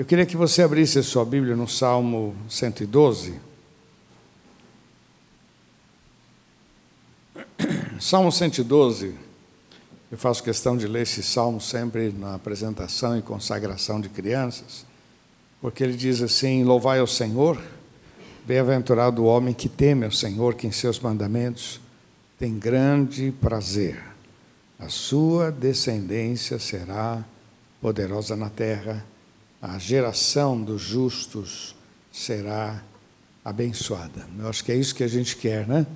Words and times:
Eu 0.00 0.06
queria 0.06 0.24
que 0.24 0.34
você 0.34 0.62
abrisse 0.62 0.98
a 0.98 1.02
sua 1.02 1.26
Bíblia 1.26 1.54
no 1.54 1.68
Salmo 1.68 2.34
112. 2.48 3.34
Salmo 8.00 8.32
112. 8.32 9.14
Eu 10.10 10.16
faço 10.16 10.42
questão 10.42 10.74
de 10.74 10.86
ler 10.86 11.02
esse 11.02 11.22
salmo 11.22 11.60
sempre 11.60 12.14
na 12.18 12.36
apresentação 12.36 13.18
e 13.18 13.20
consagração 13.20 14.00
de 14.00 14.08
crianças, 14.08 14.86
porque 15.60 15.84
ele 15.84 15.98
diz 15.98 16.22
assim: 16.22 16.64
Louvai 16.64 16.98
ao 17.00 17.06
Senhor, 17.06 17.60
bem-aventurado 18.46 19.22
o 19.22 19.26
homem 19.26 19.52
que 19.52 19.68
teme 19.68 20.06
ao 20.06 20.12
Senhor, 20.12 20.54
que 20.54 20.66
em 20.66 20.72
seus 20.72 20.98
mandamentos 20.98 21.78
tem 22.38 22.58
grande 22.58 23.32
prazer. 23.32 24.02
A 24.78 24.88
sua 24.88 25.52
descendência 25.52 26.58
será 26.58 27.22
poderosa 27.82 28.34
na 28.34 28.48
terra 28.48 29.09
a 29.60 29.78
geração 29.78 30.60
dos 30.60 30.80
justos 30.80 31.74
será 32.10 32.82
abençoada. 33.44 34.26
Eu 34.38 34.48
acho 34.48 34.64
que 34.64 34.72
é 34.72 34.76
isso 34.76 34.94
que 34.94 35.04
a 35.04 35.08
gente 35.08 35.36
quer, 35.36 35.66
né? 35.66 35.86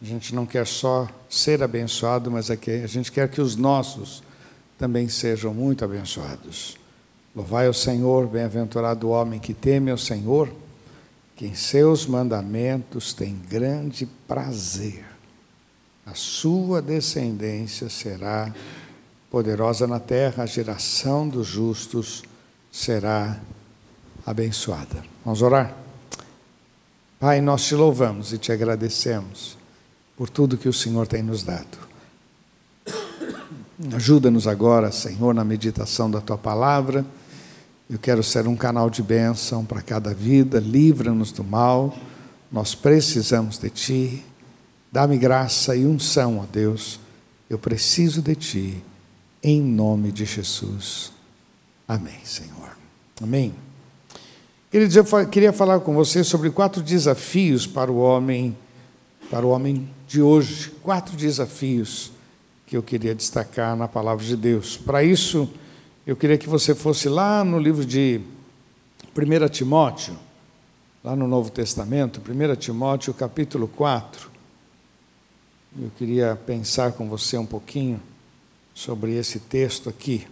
A 0.00 0.04
gente 0.04 0.34
não 0.34 0.44
quer 0.44 0.66
só 0.66 1.08
ser 1.28 1.62
abençoado, 1.62 2.30
mas 2.30 2.50
é 2.50 2.58
a 2.82 2.86
gente 2.86 3.10
quer 3.10 3.28
que 3.28 3.40
os 3.40 3.56
nossos 3.56 4.22
também 4.78 5.08
sejam 5.08 5.54
muito 5.54 5.84
abençoados. 5.84 6.76
Louvai 7.34 7.68
o 7.68 7.74
Senhor, 7.74 8.26
bem-aventurado 8.28 9.08
o 9.08 9.10
homem 9.10 9.40
que 9.40 9.54
teme 9.54 9.90
ao 9.90 9.98
Senhor, 9.98 10.52
que 11.34 11.46
em 11.46 11.54
seus 11.54 12.06
mandamentos 12.06 13.12
tem 13.12 13.36
grande 13.48 14.06
prazer. 14.28 15.04
A 16.06 16.14
sua 16.14 16.82
descendência 16.82 17.88
será 17.88 18.54
poderosa 19.30 19.86
na 19.86 19.98
terra, 19.98 20.44
a 20.44 20.46
geração 20.46 21.28
dos 21.28 21.46
justos 21.46 22.22
será 22.74 23.38
abençoada. 24.26 25.04
Vamos 25.24 25.42
orar? 25.42 25.72
Pai, 27.20 27.40
nós 27.40 27.64
te 27.64 27.74
louvamos 27.76 28.32
e 28.32 28.38
te 28.38 28.50
agradecemos 28.50 29.56
por 30.16 30.28
tudo 30.28 30.58
que 30.58 30.68
o 30.68 30.72
Senhor 30.72 31.06
tem 31.06 31.22
nos 31.22 31.44
dado. 31.44 31.78
Ajuda-nos 33.94 34.48
agora, 34.48 34.90
Senhor, 34.90 35.32
na 35.32 35.44
meditação 35.44 36.10
da 36.10 36.20
tua 36.20 36.36
palavra. 36.36 37.06
Eu 37.88 37.98
quero 37.98 38.24
ser 38.24 38.48
um 38.48 38.56
canal 38.56 38.90
de 38.90 39.04
bênção 39.04 39.64
para 39.64 39.80
cada 39.80 40.12
vida, 40.12 40.58
livra-nos 40.58 41.30
do 41.30 41.44
mal. 41.44 41.96
Nós 42.50 42.74
precisamos 42.74 43.56
de 43.56 43.70
ti. 43.70 44.24
Dá-me 44.90 45.16
graça 45.16 45.76
e 45.76 45.86
unção, 45.86 46.40
ó 46.40 46.44
Deus. 46.52 46.98
Eu 47.48 47.58
preciso 47.58 48.20
de 48.20 48.34
ti, 48.34 48.82
em 49.42 49.62
nome 49.62 50.10
de 50.10 50.24
Jesus. 50.24 51.14
Amém, 51.86 52.18
Senhor. 52.24 52.76
Amém. 53.22 53.54
Queridos, 54.70 54.96
eu 54.96 55.04
queria 55.28 55.52
falar 55.52 55.80
com 55.80 55.94
você 55.94 56.24
sobre 56.24 56.50
quatro 56.50 56.82
desafios 56.82 57.66
para 57.66 57.92
o 57.92 57.98
homem, 57.98 58.56
para 59.30 59.46
o 59.46 59.50
homem 59.50 59.88
de 60.08 60.20
hoje. 60.20 60.70
Quatro 60.82 61.16
desafios 61.16 62.10
que 62.66 62.76
eu 62.76 62.82
queria 62.82 63.14
destacar 63.14 63.76
na 63.76 63.86
palavra 63.86 64.24
de 64.24 64.36
Deus. 64.36 64.76
Para 64.76 65.04
isso, 65.04 65.48
eu 66.06 66.16
queria 66.16 66.38
que 66.38 66.48
você 66.48 66.74
fosse 66.74 67.08
lá 67.08 67.44
no 67.44 67.58
livro 67.58 67.84
de 67.84 68.20
1 69.16 69.48
Timóteo, 69.48 70.16
lá 71.04 71.14
no 71.14 71.28
Novo 71.28 71.50
Testamento, 71.50 72.20
1 72.20 72.56
Timóteo, 72.56 73.14
capítulo 73.14 73.68
4. 73.68 74.30
Eu 75.80 75.90
queria 75.98 76.34
pensar 76.46 76.92
com 76.92 77.08
você 77.08 77.36
um 77.36 77.46
pouquinho 77.46 78.00
sobre 78.74 79.14
esse 79.14 79.38
texto 79.38 79.88
aqui. 79.88 80.26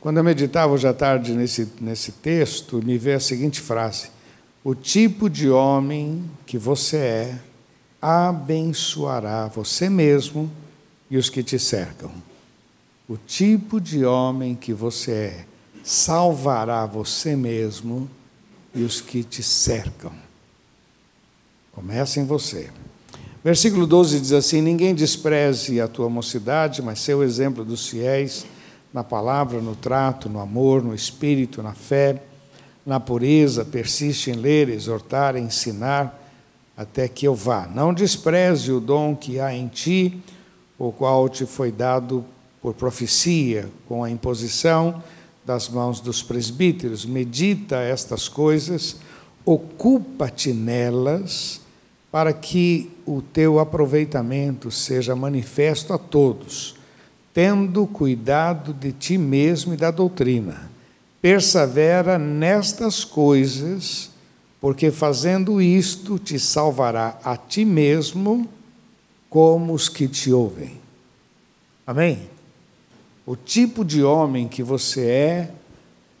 Quando 0.00 0.16
eu 0.16 0.24
meditava 0.24 0.72
hoje 0.72 0.88
à 0.88 0.94
tarde 0.94 1.34
nesse, 1.34 1.68
nesse 1.78 2.12
texto, 2.12 2.82
me 2.82 2.96
veio 2.96 3.18
a 3.18 3.20
seguinte 3.20 3.60
frase: 3.60 4.08
O 4.64 4.74
tipo 4.74 5.28
de 5.28 5.50
homem 5.50 6.24
que 6.46 6.56
você 6.56 6.96
é 6.96 7.38
abençoará 8.00 9.46
você 9.46 9.90
mesmo 9.90 10.50
e 11.10 11.18
os 11.18 11.28
que 11.28 11.42
te 11.42 11.58
cercam. 11.58 12.10
O 13.06 13.18
tipo 13.18 13.78
de 13.78 14.04
homem 14.06 14.54
que 14.54 14.72
você 14.72 15.12
é 15.12 15.44
salvará 15.84 16.86
você 16.86 17.36
mesmo 17.36 18.08
e 18.74 18.82
os 18.82 19.02
que 19.02 19.22
te 19.22 19.42
cercam. 19.42 20.12
Começa 21.72 22.20
em 22.20 22.24
você. 22.24 22.70
Versículo 23.44 23.86
12 23.86 24.18
diz 24.18 24.32
assim: 24.32 24.62
Ninguém 24.62 24.94
despreze 24.94 25.78
a 25.78 25.86
tua 25.86 26.08
mocidade, 26.08 26.80
mas 26.80 27.00
seu 27.00 27.22
exemplo 27.22 27.66
dos 27.66 27.86
fiéis 27.86 28.46
na 28.92 29.04
palavra, 29.04 29.60
no 29.60 29.76
trato, 29.76 30.28
no 30.28 30.40
amor, 30.40 30.82
no 30.82 30.94
espírito, 30.94 31.62
na 31.62 31.72
fé, 31.74 32.22
na 32.84 32.98
pureza, 32.98 33.64
persiste 33.64 34.30
em 34.30 34.34
ler, 34.34 34.68
exortar, 34.68 35.36
ensinar, 35.36 36.18
até 36.76 37.06
que 37.06 37.26
eu 37.26 37.34
vá. 37.34 37.68
Não 37.72 37.94
despreze 37.94 38.72
o 38.72 38.80
dom 38.80 39.14
que 39.14 39.38
há 39.38 39.54
em 39.54 39.68
ti, 39.68 40.20
o 40.78 40.90
qual 40.90 41.28
te 41.28 41.46
foi 41.46 41.70
dado 41.70 42.24
por 42.60 42.74
profecia, 42.74 43.68
com 43.86 44.02
a 44.02 44.10
imposição 44.10 45.02
das 45.44 45.68
mãos 45.68 46.00
dos 46.00 46.22
presbíteros. 46.22 47.06
Medita 47.06 47.76
estas 47.76 48.28
coisas, 48.28 48.96
ocupa-te 49.44 50.52
nelas, 50.52 51.60
para 52.10 52.32
que 52.32 52.90
o 53.06 53.22
teu 53.22 53.60
aproveitamento 53.60 54.68
seja 54.68 55.14
manifesto 55.14 55.92
a 55.92 55.98
todos 55.98 56.79
tendo 57.40 57.86
cuidado 57.86 58.74
de 58.74 58.92
ti 58.92 59.16
mesmo 59.16 59.72
e 59.72 59.76
da 59.78 59.90
doutrina. 59.90 60.70
Persevera 61.22 62.18
nestas 62.18 63.02
coisas, 63.02 64.10
porque 64.60 64.90
fazendo 64.90 65.58
isto 65.58 66.18
te 66.18 66.38
salvará 66.38 67.18
a 67.24 67.38
ti 67.38 67.64
mesmo, 67.64 68.46
como 69.30 69.72
os 69.72 69.88
que 69.88 70.06
te 70.06 70.30
ouvem. 70.30 70.78
Amém? 71.86 72.28
O 73.24 73.34
tipo 73.34 73.86
de 73.86 74.02
homem 74.02 74.46
que 74.46 74.62
você 74.62 75.06
é, 75.06 75.50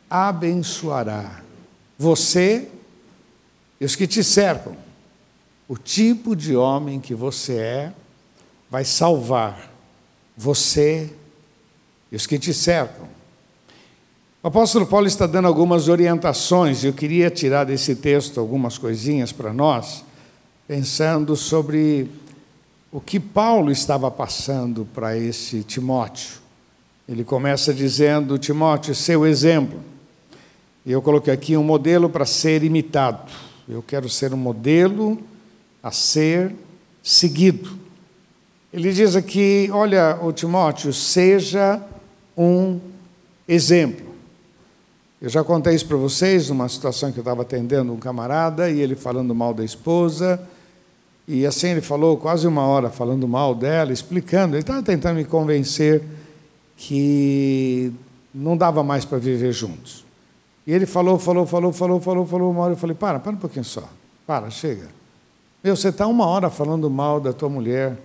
abençoará 0.08 1.42
você 1.98 2.66
e 3.78 3.84
os 3.84 3.94
que 3.94 4.06
te 4.06 4.24
cercam. 4.24 4.74
O 5.68 5.76
tipo 5.76 6.34
de 6.34 6.56
homem 6.56 6.98
que 6.98 7.14
você 7.14 7.58
é, 7.58 7.92
vai 8.70 8.86
salvar 8.86 9.69
você 10.40 11.10
e 12.10 12.16
os 12.16 12.26
que 12.26 12.38
te 12.38 12.54
cercam. 12.54 13.06
O 14.42 14.48
apóstolo 14.48 14.86
Paulo 14.86 15.06
está 15.06 15.26
dando 15.26 15.46
algumas 15.46 15.86
orientações, 15.86 16.82
e 16.82 16.86
eu 16.86 16.94
queria 16.94 17.30
tirar 17.30 17.64
desse 17.64 17.94
texto 17.94 18.40
algumas 18.40 18.78
coisinhas 18.78 19.32
para 19.32 19.52
nós, 19.52 20.02
pensando 20.66 21.36
sobre 21.36 22.08
o 22.90 23.02
que 23.02 23.20
Paulo 23.20 23.70
estava 23.70 24.10
passando 24.10 24.88
para 24.94 25.14
esse 25.14 25.62
Timóteo. 25.62 26.38
Ele 27.06 27.22
começa 27.22 27.74
dizendo: 27.74 28.38
Timóteo, 28.38 28.94
seu 28.94 29.26
exemplo. 29.26 29.78
E 30.86 30.92
eu 30.92 31.02
coloquei 31.02 31.34
aqui 31.34 31.54
um 31.54 31.62
modelo 31.62 32.08
para 32.08 32.24
ser 32.24 32.64
imitado. 32.64 33.30
Eu 33.68 33.82
quero 33.82 34.08
ser 34.08 34.32
um 34.32 34.38
modelo 34.38 35.18
a 35.82 35.90
ser 35.90 36.54
seguido. 37.02 37.89
Ele 38.72 38.92
diz 38.92 39.16
aqui: 39.16 39.68
olha, 39.72 40.18
o 40.22 40.32
Timóteo, 40.32 40.92
seja 40.92 41.82
um 42.36 42.78
exemplo. 43.48 44.10
Eu 45.20 45.28
já 45.28 45.44
contei 45.44 45.74
isso 45.74 45.86
para 45.86 45.96
vocês, 45.96 46.48
numa 46.48 46.68
situação 46.68 47.12
que 47.12 47.18
eu 47.18 47.22
estava 47.22 47.42
atendendo 47.42 47.92
um 47.92 47.98
camarada 47.98 48.70
e 48.70 48.80
ele 48.80 48.94
falando 48.94 49.34
mal 49.34 49.52
da 49.52 49.64
esposa. 49.64 50.40
E 51.28 51.44
assim 51.44 51.68
ele 51.68 51.80
falou 51.80 52.16
quase 52.16 52.46
uma 52.46 52.66
hora 52.66 52.88
falando 52.88 53.28
mal 53.28 53.54
dela, 53.54 53.92
explicando. 53.92 54.54
Ele 54.54 54.62
estava 54.62 54.82
tentando 54.82 55.16
me 55.16 55.24
convencer 55.24 56.02
que 56.76 57.92
não 58.34 58.56
dava 58.56 58.82
mais 58.82 59.04
para 59.04 59.18
viver 59.18 59.52
juntos. 59.52 60.04
E 60.66 60.72
ele 60.72 60.86
falou, 60.86 61.18
falou, 61.18 61.44
falou, 61.44 61.72
falou, 61.72 62.00
falou, 62.00 62.26
falou 62.26 62.50
uma 62.50 62.62
hora. 62.62 62.72
Eu 62.72 62.78
falei: 62.78 62.96
para, 62.96 63.18
para 63.18 63.32
um 63.32 63.36
pouquinho 63.36 63.64
só. 63.64 63.86
Para, 64.26 64.48
chega. 64.48 64.88
Meu, 65.62 65.76
você 65.76 65.88
está 65.88 66.06
uma 66.06 66.24
hora 66.24 66.48
falando 66.48 66.88
mal 66.88 67.20
da 67.20 67.32
tua 67.32 67.48
mulher. 67.48 67.96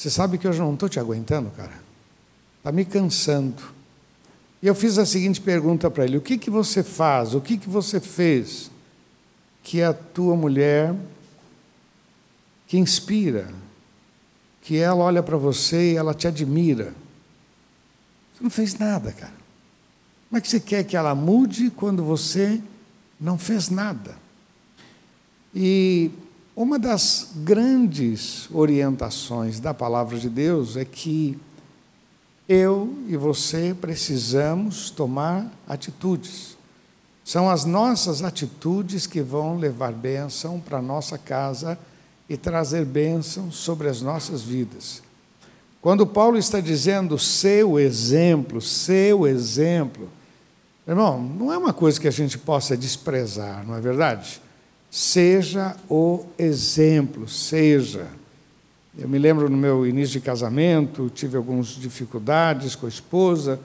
Você 0.00 0.08
sabe 0.08 0.38
que 0.38 0.46
eu 0.46 0.52
já 0.54 0.64
não 0.64 0.72
estou 0.72 0.88
te 0.88 0.98
aguentando, 0.98 1.50
cara. 1.50 1.78
Está 2.56 2.72
me 2.72 2.86
cansando. 2.86 3.62
E 4.62 4.66
eu 4.66 4.74
fiz 4.74 4.96
a 4.96 5.04
seguinte 5.04 5.42
pergunta 5.42 5.90
para 5.90 6.04
ele: 6.04 6.16
o 6.16 6.22
que, 6.22 6.38
que 6.38 6.48
você 6.48 6.82
faz, 6.82 7.34
o 7.34 7.40
que, 7.42 7.58
que 7.58 7.68
você 7.68 8.00
fez 8.00 8.70
que 9.62 9.82
a 9.82 9.92
tua 9.92 10.34
mulher, 10.34 10.94
que 12.66 12.78
inspira, 12.78 13.52
que 14.62 14.78
ela 14.78 15.04
olha 15.04 15.22
para 15.22 15.36
você 15.36 15.92
e 15.92 15.96
ela 15.96 16.14
te 16.14 16.26
admira? 16.26 16.94
Você 18.32 18.42
não 18.42 18.50
fez 18.50 18.78
nada, 18.78 19.12
cara. 19.12 19.34
Como 20.30 20.38
é 20.38 20.40
que 20.40 20.48
você 20.48 20.60
quer 20.60 20.82
que 20.82 20.96
ela 20.96 21.14
mude 21.14 21.70
quando 21.70 22.02
você 22.02 22.58
não 23.20 23.36
fez 23.36 23.68
nada? 23.68 24.16
E 25.54 26.10
uma 26.62 26.78
das 26.78 27.28
grandes 27.36 28.46
orientações 28.52 29.58
da 29.58 29.72
palavra 29.72 30.18
de 30.18 30.28
Deus 30.28 30.76
é 30.76 30.84
que 30.84 31.38
eu 32.46 32.98
e 33.08 33.16
você 33.16 33.74
precisamos 33.80 34.90
tomar 34.90 35.50
atitudes. 35.66 36.58
São 37.24 37.48
as 37.48 37.64
nossas 37.64 38.22
atitudes 38.22 39.06
que 39.06 39.22
vão 39.22 39.56
levar 39.56 39.90
bênção 39.90 40.60
para 40.60 40.78
a 40.78 40.82
nossa 40.82 41.16
casa 41.16 41.78
e 42.28 42.36
trazer 42.36 42.84
bênção 42.84 43.50
sobre 43.50 43.88
as 43.88 44.02
nossas 44.02 44.42
vidas. 44.42 45.02
Quando 45.80 46.06
Paulo 46.06 46.36
está 46.36 46.60
dizendo 46.60 47.18
seu 47.18 47.78
exemplo, 47.80 48.60
seu 48.60 49.26
exemplo, 49.26 50.10
irmão, 50.86 51.22
não 51.22 51.50
é 51.50 51.56
uma 51.56 51.72
coisa 51.72 51.98
que 51.98 52.08
a 52.08 52.12
gente 52.12 52.36
possa 52.36 52.76
desprezar, 52.76 53.66
não 53.66 53.74
é 53.76 53.80
verdade? 53.80 54.42
Seja 54.90 55.76
o 55.88 56.24
exemplo, 56.36 57.28
seja. 57.28 58.08
Eu 58.98 59.08
me 59.08 59.18
lembro 59.18 59.48
no 59.48 59.56
meu 59.56 59.86
início 59.86 60.14
de 60.14 60.20
casamento, 60.20 61.10
tive 61.14 61.36
algumas 61.36 61.68
dificuldades 61.68 62.74
com 62.74 62.86
a 62.86 62.88
esposa, 62.88 63.60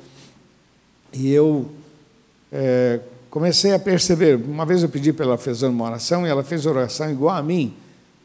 e 1.11 1.31
eu 1.31 1.71
é, 2.51 2.99
comecei 3.29 3.73
a 3.73 3.79
perceber. 3.79 4.35
Uma 4.35 4.65
vez 4.65 4.83
eu 4.83 4.89
pedi 4.89 5.11
para 5.11 5.25
ela 5.25 5.37
fazer 5.37 5.65
uma 5.65 5.85
oração 5.85 6.27
e 6.27 6.29
ela 6.29 6.43
fez 6.43 6.65
oração 6.65 7.11
igual 7.11 7.35
a 7.35 7.41
mim. 7.41 7.73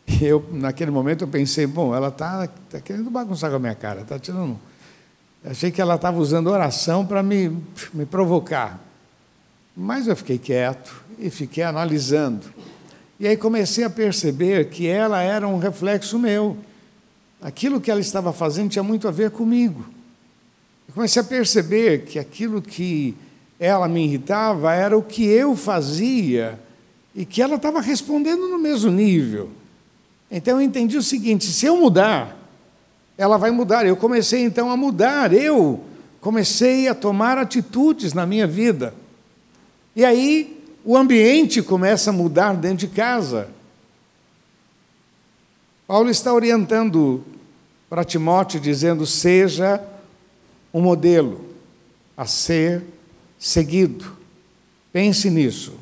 E 0.07 0.25
eu, 0.25 0.45
naquele 0.53 0.91
momento, 0.91 1.25
eu 1.25 1.29
pensei: 1.29 1.67
bom, 1.67 1.95
ela 1.95 2.09
está 2.09 2.47
tá 2.69 2.81
querendo 2.81 3.11
bagunçar 3.11 3.49
com 3.49 3.57
a 3.57 3.61
minha 3.61 3.75
cara, 3.75 4.03
está 4.03 4.19
tirando. 4.19 4.59
Achei 5.45 5.71
que 5.71 5.81
ela 5.81 5.95
estava 5.95 6.19
usando 6.19 6.49
oração 6.49 7.07
para 7.07 7.23
me, 7.23 7.57
me 7.95 8.05
provocar. 8.05 8.79
Mas 9.75 10.07
eu 10.07 10.15
fiquei 10.15 10.37
quieto 10.37 11.03
e 11.19 11.31
fiquei 11.31 11.65
analisando. 11.65 12.45
E 13.21 13.29
aí 13.29 13.37
comecei 13.37 13.85
a 13.85 13.91
perceber 13.91 14.71
que 14.71 14.87
ela 14.87 15.21
era 15.21 15.47
um 15.47 15.59
reflexo 15.59 16.19
meu. 16.19 16.57
Aquilo 17.43 17.79
que 17.79 17.91
ela 17.91 18.01
estava 18.01 18.33
fazendo 18.33 18.71
tinha 18.71 18.83
muito 18.83 19.07
a 19.07 19.11
ver 19.11 19.31
comigo. 19.31 19.85
Eu 20.89 20.95
comecei 20.95 21.21
a 21.21 21.25
perceber 21.25 22.07
que 22.07 22.19
aquilo 22.19 22.63
que 22.63 23.15
ela 23.59 23.87
me 23.87 24.05
irritava 24.05 24.73
era 24.73 24.97
o 24.97 25.03
que 25.03 25.27
eu 25.27 25.55
fazia 25.55 26.59
e 27.15 27.27
que 27.27 27.43
ela 27.43 27.57
estava 27.57 27.79
respondendo 27.83 28.49
no 28.49 28.59
mesmo 28.59 28.91
nível. 28.91 29.51
Então 30.31 30.59
eu 30.59 30.63
entendi 30.63 30.97
o 30.97 31.03
seguinte: 31.03 31.45
se 31.45 31.67
eu 31.67 31.77
mudar, 31.77 32.35
ela 33.19 33.37
vai 33.37 33.51
mudar. 33.51 33.85
Eu 33.85 33.97
comecei 33.97 34.43
então 34.43 34.71
a 34.71 34.79
mudar, 34.79 35.35
eu 35.35 35.85
comecei 36.23 36.89
a 36.89 36.95
tomar 36.95 37.37
atitudes 37.37 38.15
na 38.15 38.25
minha 38.25 38.47
vida. 38.47 38.95
E 39.95 40.07
aí 40.07 40.60
o 40.85 40.97
ambiente 40.97 41.63
começa 41.63 42.11
a 42.11 42.13
mudar 42.13 42.55
dentro 42.55 42.87
de 42.87 42.89
casa. 42.89 43.49
Paulo 45.87 46.09
está 46.09 46.33
orientando 46.33 47.25
para 47.89 48.05
Timóteo, 48.05 48.61
dizendo: 48.61 49.05
seja 49.07 49.83
um 50.73 50.81
modelo 50.81 51.45
a 52.17 52.25
ser 52.27 52.83
seguido. 53.39 54.17
Pense 54.93 55.29
nisso. 55.31 55.75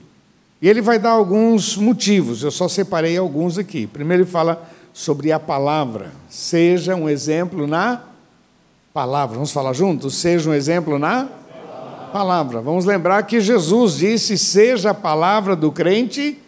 E 0.60 0.68
ele 0.68 0.80
vai 0.80 0.98
dar 0.98 1.10
alguns 1.10 1.76
motivos, 1.76 2.42
eu 2.42 2.50
só 2.50 2.66
separei 2.66 3.16
alguns 3.16 3.58
aqui. 3.58 3.86
Primeiro, 3.86 4.24
ele 4.24 4.30
fala 4.30 4.68
sobre 4.92 5.30
a 5.30 5.38
palavra. 5.38 6.12
Seja 6.28 6.96
um 6.96 7.08
exemplo 7.08 7.66
na 7.66 8.02
palavra. 8.92 9.36
Vamos 9.36 9.52
falar 9.52 9.72
juntos? 9.72 10.16
Seja 10.16 10.50
um 10.50 10.54
exemplo 10.54 10.98
na 10.98 11.28
palavra. 12.08 12.60
Vamos 12.60 12.84
lembrar 12.84 13.22
que 13.24 13.40
Jesus 13.40 13.98
disse: 13.98 14.36
seja 14.36 14.90
a 14.90 14.94
palavra 14.94 15.54
do 15.54 15.70
crente, 15.70 16.38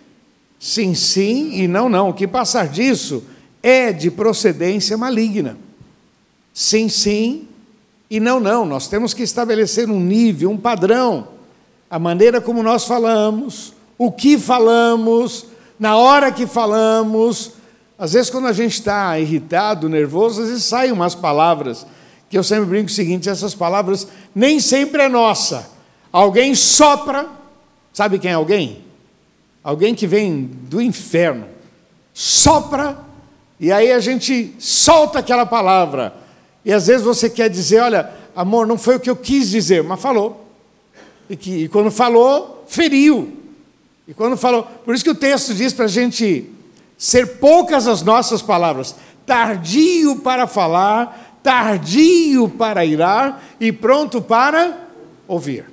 sim, 0.58 0.94
sim 0.94 1.52
e 1.52 1.68
não, 1.68 1.88
não. 1.88 2.08
O 2.08 2.14
que 2.14 2.26
passar 2.26 2.66
disso 2.66 3.22
é 3.62 3.92
de 3.92 4.10
procedência 4.10 4.96
maligna. 4.96 5.56
Sim, 6.52 6.88
sim 6.88 7.46
e 8.10 8.18
não, 8.18 8.40
não. 8.40 8.66
Nós 8.66 8.88
temos 8.88 9.14
que 9.14 9.22
estabelecer 9.22 9.88
um 9.88 10.00
nível, 10.00 10.50
um 10.50 10.56
padrão. 10.56 11.28
A 11.88 11.98
maneira 11.98 12.40
como 12.40 12.62
nós 12.62 12.84
falamos, 12.84 13.72
o 13.96 14.10
que 14.10 14.38
falamos, 14.38 15.46
na 15.78 15.96
hora 15.96 16.32
que 16.32 16.46
falamos. 16.46 17.52
Às 17.98 18.14
vezes, 18.14 18.30
quando 18.30 18.46
a 18.46 18.52
gente 18.52 18.72
está 18.72 19.18
irritado, 19.18 19.88
nervoso, 19.88 20.42
às 20.42 20.48
vezes 20.48 20.64
saem 20.64 20.90
umas 20.90 21.14
palavras 21.14 21.86
que 22.30 22.38
eu 22.38 22.42
sempre 22.42 22.64
brinco 22.64 22.86
o 22.86 22.92
seguinte: 22.92 23.28
essas 23.28 23.54
palavras 23.54 24.08
nem 24.34 24.58
sempre 24.58 25.02
é 25.02 25.08
nossa. 25.08 25.68
Alguém 26.10 26.54
sopra, 26.54 27.28
sabe 27.92 28.18
quem 28.18 28.30
é 28.30 28.34
alguém? 28.34 28.82
Alguém 29.62 29.94
que 29.94 30.06
vem 30.06 30.44
do 30.44 30.80
inferno, 30.80 31.46
sopra 32.14 33.10
e 33.60 33.70
aí 33.70 33.92
a 33.92 34.00
gente 34.00 34.54
solta 34.58 35.18
aquela 35.18 35.44
palavra. 35.44 36.14
E 36.64 36.72
às 36.72 36.86
vezes 36.86 37.02
você 37.02 37.28
quer 37.28 37.50
dizer, 37.50 37.80
olha, 37.80 38.10
amor, 38.34 38.66
não 38.66 38.78
foi 38.78 38.96
o 38.96 39.00
que 39.00 39.10
eu 39.10 39.16
quis 39.16 39.50
dizer, 39.50 39.84
mas 39.84 40.00
falou. 40.00 40.48
E, 41.28 41.36
que, 41.36 41.64
e 41.64 41.68
quando 41.68 41.90
falou, 41.90 42.64
feriu. 42.66 43.36
E 44.08 44.14
quando 44.14 44.34
falou, 44.38 44.62
por 44.62 44.94
isso 44.94 45.04
que 45.04 45.10
o 45.10 45.14
texto 45.14 45.52
diz 45.52 45.74
para 45.74 45.84
a 45.84 45.88
gente 45.88 46.50
ser 46.96 47.38
poucas 47.38 47.86
as 47.86 48.02
nossas 48.02 48.40
palavras, 48.40 48.94
tardio 49.26 50.16
para 50.16 50.46
falar, 50.46 51.29
tardio 51.42 52.48
para 52.48 52.84
irar 52.84 53.42
e 53.58 53.72
pronto 53.72 54.20
para 54.20 54.88
ouvir. 55.26 55.66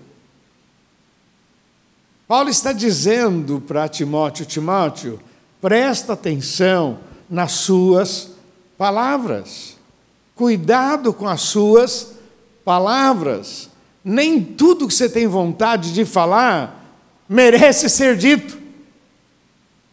Paulo 2.28 2.50
está 2.50 2.74
dizendo 2.74 3.62
para 3.62 3.88
Timóteo: 3.88 4.46
Timóteo, 4.46 5.20
presta 5.62 6.14
atenção 6.14 7.00
nas 7.30 7.54
suas 7.54 8.32
palavras. 8.78 9.78
Cuidado 10.36 11.14
com 11.14 11.28
as 11.28 11.42
suas 11.42 12.14
palavras. 12.64 13.70
Nem 14.04 14.44
tudo 14.44 14.88
que 14.88 14.94
você 14.94 15.10
tem 15.10 15.28
vontade 15.28 15.94
de 15.94 16.06
falar 16.06 16.86
merece 17.28 17.90
ser 17.90 18.16
dito. 18.16 18.58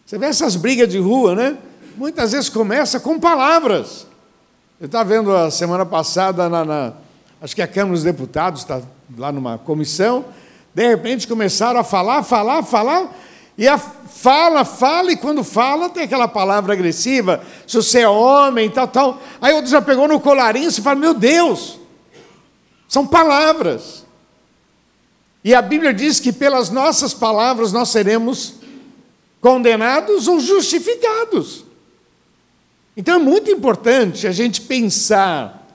Você 0.04 0.18
vê 0.18 0.26
essas 0.26 0.54
brigas 0.54 0.88
de 0.88 0.98
rua, 0.98 1.34
né? 1.34 1.56
Muitas 1.96 2.32
vezes 2.32 2.48
começa 2.48 3.00
com 3.00 3.18
palavras. 3.18 4.06
Eu 4.80 4.86
estava 4.86 5.04
vendo 5.04 5.34
a 5.34 5.52
semana 5.52 5.86
passada, 5.86 6.48
na, 6.48 6.64
na, 6.64 6.92
acho 7.40 7.54
que 7.54 7.62
a 7.62 7.66
Câmara 7.66 7.92
dos 7.92 8.02
Deputados 8.02 8.62
está 8.62 8.82
lá 9.16 9.30
numa 9.30 9.56
comissão, 9.56 10.24
de 10.74 10.88
repente 10.88 11.28
começaram 11.28 11.78
a 11.78 11.84
falar, 11.84 12.24
falar, 12.24 12.60
falar, 12.64 13.16
e 13.56 13.68
a 13.68 13.78
fala, 13.78 14.64
fala, 14.64 15.12
e 15.12 15.16
quando 15.16 15.44
fala 15.44 15.88
tem 15.88 16.02
aquela 16.02 16.26
palavra 16.26 16.72
agressiva, 16.72 17.44
se 17.68 17.76
você 17.76 18.00
é 18.00 18.08
homem, 18.08 18.68
tal, 18.68 18.88
tal. 18.88 19.20
Aí 19.40 19.54
outro 19.54 19.70
já 19.70 19.80
pegou 19.80 20.08
no 20.08 20.18
colarinho 20.18 20.68
e 20.68 20.72
fala, 20.72 20.96
meu 20.96 21.14
Deus, 21.14 21.78
são 22.88 23.06
palavras. 23.06 24.04
E 25.44 25.54
a 25.54 25.62
Bíblia 25.62 25.94
diz 25.94 26.18
que 26.18 26.32
pelas 26.32 26.68
nossas 26.68 27.14
palavras 27.14 27.72
nós 27.72 27.90
seremos 27.90 28.54
condenados 29.40 30.26
ou 30.26 30.40
justificados. 30.40 31.64
Então 32.96 33.16
é 33.16 33.18
muito 33.18 33.50
importante 33.50 34.26
a 34.26 34.32
gente 34.32 34.60
pensar 34.60 35.66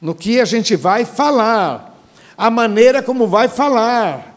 no 0.00 0.14
que 0.14 0.40
a 0.40 0.44
gente 0.44 0.76
vai 0.76 1.04
falar, 1.04 1.96
a 2.36 2.50
maneira 2.50 3.02
como 3.02 3.26
vai 3.26 3.48
falar. 3.48 4.36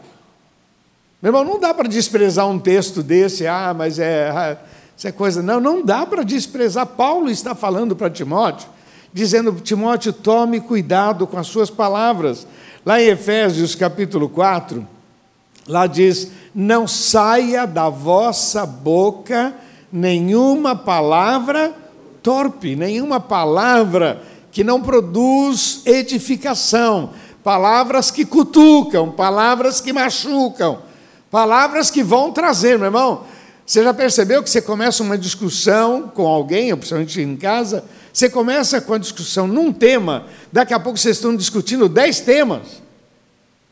Meu 1.20 1.28
irmão, 1.28 1.44
não 1.44 1.60
dá 1.60 1.72
para 1.72 1.88
desprezar 1.88 2.48
um 2.48 2.58
texto 2.58 3.02
desse, 3.02 3.46
ah, 3.46 3.72
mas 3.76 3.98
é, 3.98 4.30
ah, 4.30 4.56
isso 4.96 5.06
é 5.06 5.12
coisa. 5.12 5.42
Não, 5.42 5.60
não 5.60 5.84
dá 5.84 6.04
para 6.04 6.24
desprezar. 6.24 6.86
Paulo 6.86 7.30
está 7.30 7.54
falando 7.54 7.94
para 7.94 8.10
Timóteo, 8.10 8.68
dizendo: 9.12 9.52
Timóteo, 9.60 10.12
tome 10.12 10.58
cuidado 10.58 11.26
com 11.26 11.38
as 11.38 11.46
suas 11.46 11.70
palavras. 11.70 12.46
Lá 12.84 13.00
em 13.00 13.06
Efésios 13.06 13.76
capítulo 13.76 14.28
4, 14.28 14.84
lá 15.68 15.86
diz: 15.86 16.32
Não 16.52 16.88
saia 16.88 17.66
da 17.66 17.88
vossa 17.88 18.66
boca 18.66 19.54
nenhuma 19.92 20.74
palavra 20.74 21.81
torpe, 22.22 22.76
nenhuma 22.76 23.18
palavra 23.18 24.22
que 24.50 24.62
não 24.62 24.80
produz 24.80 25.82
edificação, 25.84 27.10
palavras 27.42 28.10
que 28.10 28.24
cutucam, 28.24 29.10
palavras 29.10 29.80
que 29.80 29.92
machucam 29.92 30.78
Palavras 31.32 31.90
que 31.90 32.02
vão 32.02 32.30
trazer, 32.30 32.76
meu 32.76 32.88
irmão. 32.88 33.24
Você 33.64 33.82
já 33.82 33.94
percebeu 33.94 34.42
que 34.42 34.50
você 34.50 34.60
começa 34.60 35.02
uma 35.02 35.16
discussão 35.16 36.12
com 36.14 36.26
alguém, 36.26 36.76
principalmente 36.76 37.22
em 37.22 37.34
casa, 37.36 37.82
você 38.12 38.28
começa 38.28 38.82
com 38.82 38.92
a 38.92 38.98
discussão 38.98 39.46
num 39.46 39.72
tema, 39.72 40.26
daqui 40.52 40.74
a 40.74 40.78
pouco 40.78 40.98
vocês 40.98 41.16
estão 41.16 41.34
discutindo 41.34 41.88
dez 41.88 42.20
temas. 42.20 42.82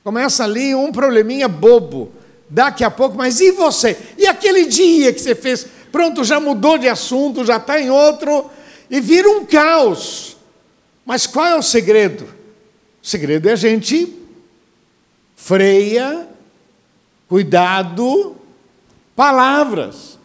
Começa 0.02 0.42
ali 0.42 0.74
um 0.74 0.90
probleminha 0.90 1.48
bobo, 1.48 2.10
daqui 2.48 2.82
a 2.82 2.90
pouco, 2.90 3.18
mas 3.18 3.40
e 3.40 3.50
você? 3.50 3.94
E 4.16 4.26
aquele 4.26 4.64
dia 4.64 5.12
que 5.12 5.20
você 5.20 5.34
fez? 5.34 5.66
Pronto, 5.90 6.24
já 6.24 6.38
mudou 6.40 6.78
de 6.78 6.88
assunto, 6.88 7.44
já 7.44 7.56
está 7.56 7.80
em 7.80 7.90
outro, 7.90 8.50
e 8.90 9.00
vira 9.00 9.28
um 9.28 9.44
caos. 9.44 10.36
Mas 11.04 11.26
qual 11.26 11.46
é 11.46 11.56
o 11.56 11.62
segredo? 11.62 12.24
O 13.02 13.06
segredo 13.06 13.48
é 13.48 13.52
a 13.52 13.56
gente 13.56 14.16
freia 15.34 16.28
Cuidado, 17.30 18.36
palavras. 19.14 20.18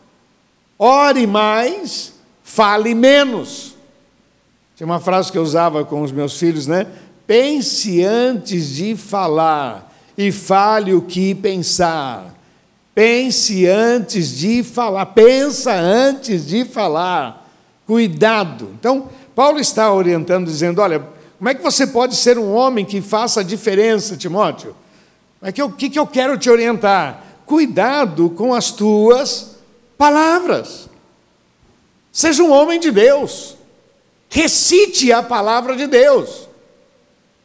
Ore 0.78 1.28
mais, 1.28 2.14
fale 2.42 2.96
menos. 2.96 3.76
Tinha 4.76 4.88
uma 4.88 5.00
frase 5.00 5.32
que 5.32 5.38
eu 5.38 5.44
usava 5.44 5.86
com 5.86 6.02
os 6.02 6.12
meus 6.12 6.40
filhos, 6.40 6.66
né? 6.66 6.88
pense 7.28 8.04
antes 8.04 8.70
de 8.70 8.96
falar 8.96 9.94
e 10.18 10.32
fale 10.32 10.96
o 10.96 11.02
que 11.04 11.36
pensar. 11.36 12.35
Pense 12.96 13.68
antes 13.68 14.30
de 14.38 14.64
falar, 14.64 15.08
pensa 15.08 15.74
antes 15.74 16.48
de 16.48 16.64
falar. 16.64 17.46
Cuidado. 17.86 18.70
Então, 18.80 19.10
Paulo 19.36 19.60
está 19.60 19.94
orientando, 19.94 20.46
dizendo: 20.46 20.82
olha, 20.82 21.06
como 21.38 21.50
é 21.50 21.54
que 21.54 21.62
você 21.62 21.86
pode 21.86 22.16
ser 22.16 22.40
um 22.40 22.54
homem 22.54 22.86
que 22.86 23.02
faça 23.02 23.42
a 23.42 23.44
diferença, 23.44 24.16
Timóteo? 24.16 24.74
O 25.42 25.52
que, 25.52 25.70
que, 25.70 25.90
que 25.90 26.00
eu 26.00 26.08
quero 26.08 26.38
te 26.38 26.50
orientar? 26.50 27.22
Cuidado 27.46 28.30
com 28.30 28.54
as 28.54 28.72
tuas 28.72 29.58
palavras. 29.98 30.90
Seja 32.14 32.42
um 32.44 32.52
homem 32.52 32.80
de 32.80 32.92
Deus. 32.92 33.58
Recite 34.30 35.12
a 35.12 35.22
palavra 35.22 35.76
de 35.76 35.86
Deus. 35.86 36.48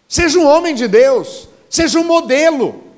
Seja 0.09 0.38
um 0.38 0.47
homem 0.47 0.76
de 0.76 0.87
Deus. 0.87 1.49
Seja 1.69 1.99
um 1.99 2.04
modelo. 2.04 2.90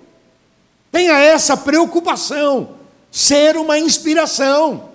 Tenha 0.93 1.15
essa 1.15 1.57
preocupação. 1.57 2.77
Ser 3.11 3.57
uma 3.57 3.79
inspiração. 3.79 4.91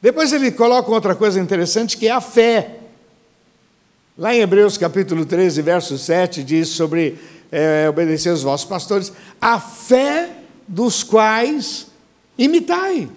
Depois 0.00 0.32
ele 0.32 0.52
coloca 0.52 0.90
outra 0.90 1.14
coisa 1.14 1.40
interessante 1.40 1.96
que 1.96 2.06
é 2.06 2.10
a 2.12 2.20
fé. 2.20 2.76
Lá 4.16 4.34
em 4.34 4.40
Hebreus 4.40 4.76
capítulo 4.78 5.24
13, 5.24 5.62
verso 5.62 5.98
7, 5.98 6.44
diz 6.44 6.68
sobre 6.68 7.18
é, 7.50 7.88
obedecer 7.88 8.30
aos 8.30 8.42
vossos 8.42 8.66
pastores, 8.66 9.12
a 9.40 9.58
fé 9.58 10.30
dos 10.68 11.02
quais 11.02 11.86
imitai. 12.38 13.08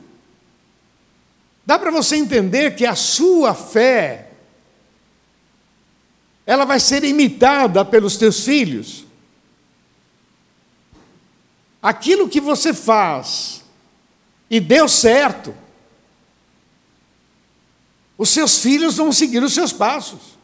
Dá 1.65 1.77
para 1.77 1.91
você 1.91 2.15
entender 2.15 2.75
que 2.75 2.85
a 2.85 2.95
sua 2.95 3.53
fé 3.53 4.29
ela 6.45 6.65
vai 6.65 6.79
ser 6.79 7.03
imitada 7.03 7.85
pelos 7.85 8.17
teus 8.17 8.43
filhos. 8.43 9.05
Aquilo 11.83 12.29
que 12.29 12.39
você 12.39 12.73
faz 12.73 13.61
e 14.49 14.61
deu 14.61 14.87
certo, 14.87 15.53
os 18.17 18.29
seus 18.29 18.59
filhos 18.59 18.95
vão 18.95 19.11
seguir 19.11 19.43
os 19.43 19.53
seus 19.53 19.73
passos. 19.73 20.37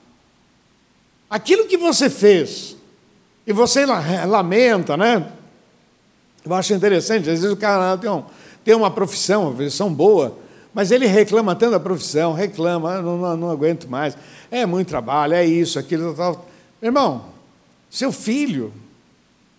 Aquilo 1.29 1.65
que 1.65 1.77
você 1.77 2.10
fez, 2.10 2.75
e 3.48 3.53
você 3.53 3.86
lamenta, 3.86 4.98
né? 4.98 5.31
Eu 6.43 6.53
acho 6.53 6.74
interessante, 6.74 7.29
às 7.29 7.39
vezes 7.39 7.51
o 7.51 7.55
cara 7.55 7.98
tem, 7.98 8.10
um, 8.10 8.24
tem 8.65 8.75
uma 8.75 8.91
profissão, 8.91 9.43
uma 9.43 9.53
profissão 9.53 9.93
boa, 9.93 10.38
mas 10.74 10.91
ele 10.91 11.05
reclama 11.05 11.55
tanto 11.55 11.72
da 11.72 11.79
profissão, 11.79 12.34
reclama, 12.34 12.96
ah, 12.96 13.01
não, 13.01 13.17
não, 13.17 13.38
não 13.38 13.50
aguento 13.50 13.88
mais, 13.88 14.17
é 14.51 14.65
muito 14.65 14.89
trabalho, 14.89 15.36
é 15.36 15.46
isso, 15.46 15.79
aquilo, 15.79 16.13
tal. 16.13 16.50
Irmão, 16.81 17.25
seu 17.89 18.12
filho, 18.12 18.74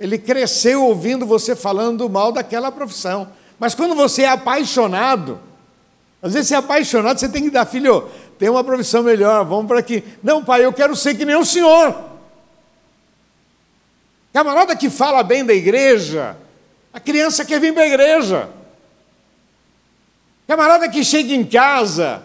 ele 0.01 0.17
cresceu 0.17 0.83
ouvindo 0.83 1.27
você 1.27 1.55
falando 1.55 2.09
mal 2.09 2.33
daquela 2.33 2.73
profissão, 2.73 3.29
mas 3.59 3.75
quando 3.75 3.95
você 3.95 4.23
é 4.23 4.29
apaixonado, 4.31 5.39
às 6.23 6.33
vezes 6.33 6.49
você 6.49 6.55
é 6.55 6.59
apaixonado, 6.59 7.21
você 7.21 7.29
tem 7.29 7.43
que 7.43 7.51
dar, 7.51 7.67
filho, 7.67 8.09
tem 8.39 8.49
uma 8.49 8.65
profissão 8.65 9.03
melhor, 9.03 9.45
vamos 9.45 9.67
para 9.67 9.79
aqui. 9.79 10.03
Não, 10.23 10.43
pai, 10.43 10.65
eu 10.65 10.73
quero 10.73 10.97
ser 10.97 11.15
que 11.15 11.27
nem 11.27 11.37
o 11.37 11.45
senhor. 11.45 11.95
Camarada 14.33 14.75
que 14.75 14.89
fala 14.89 15.23
bem 15.23 15.45
da 15.45 15.53
igreja, 15.53 16.35
a 16.95 16.99
criança 16.99 17.45
quer 17.45 17.61
vir 17.61 17.75
para 17.75 17.83
a 17.83 17.89
igreja. 17.89 18.49
Camarada 20.47 20.89
que 20.89 21.05
chega 21.05 21.35
em 21.35 21.45
casa, 21.45 22.23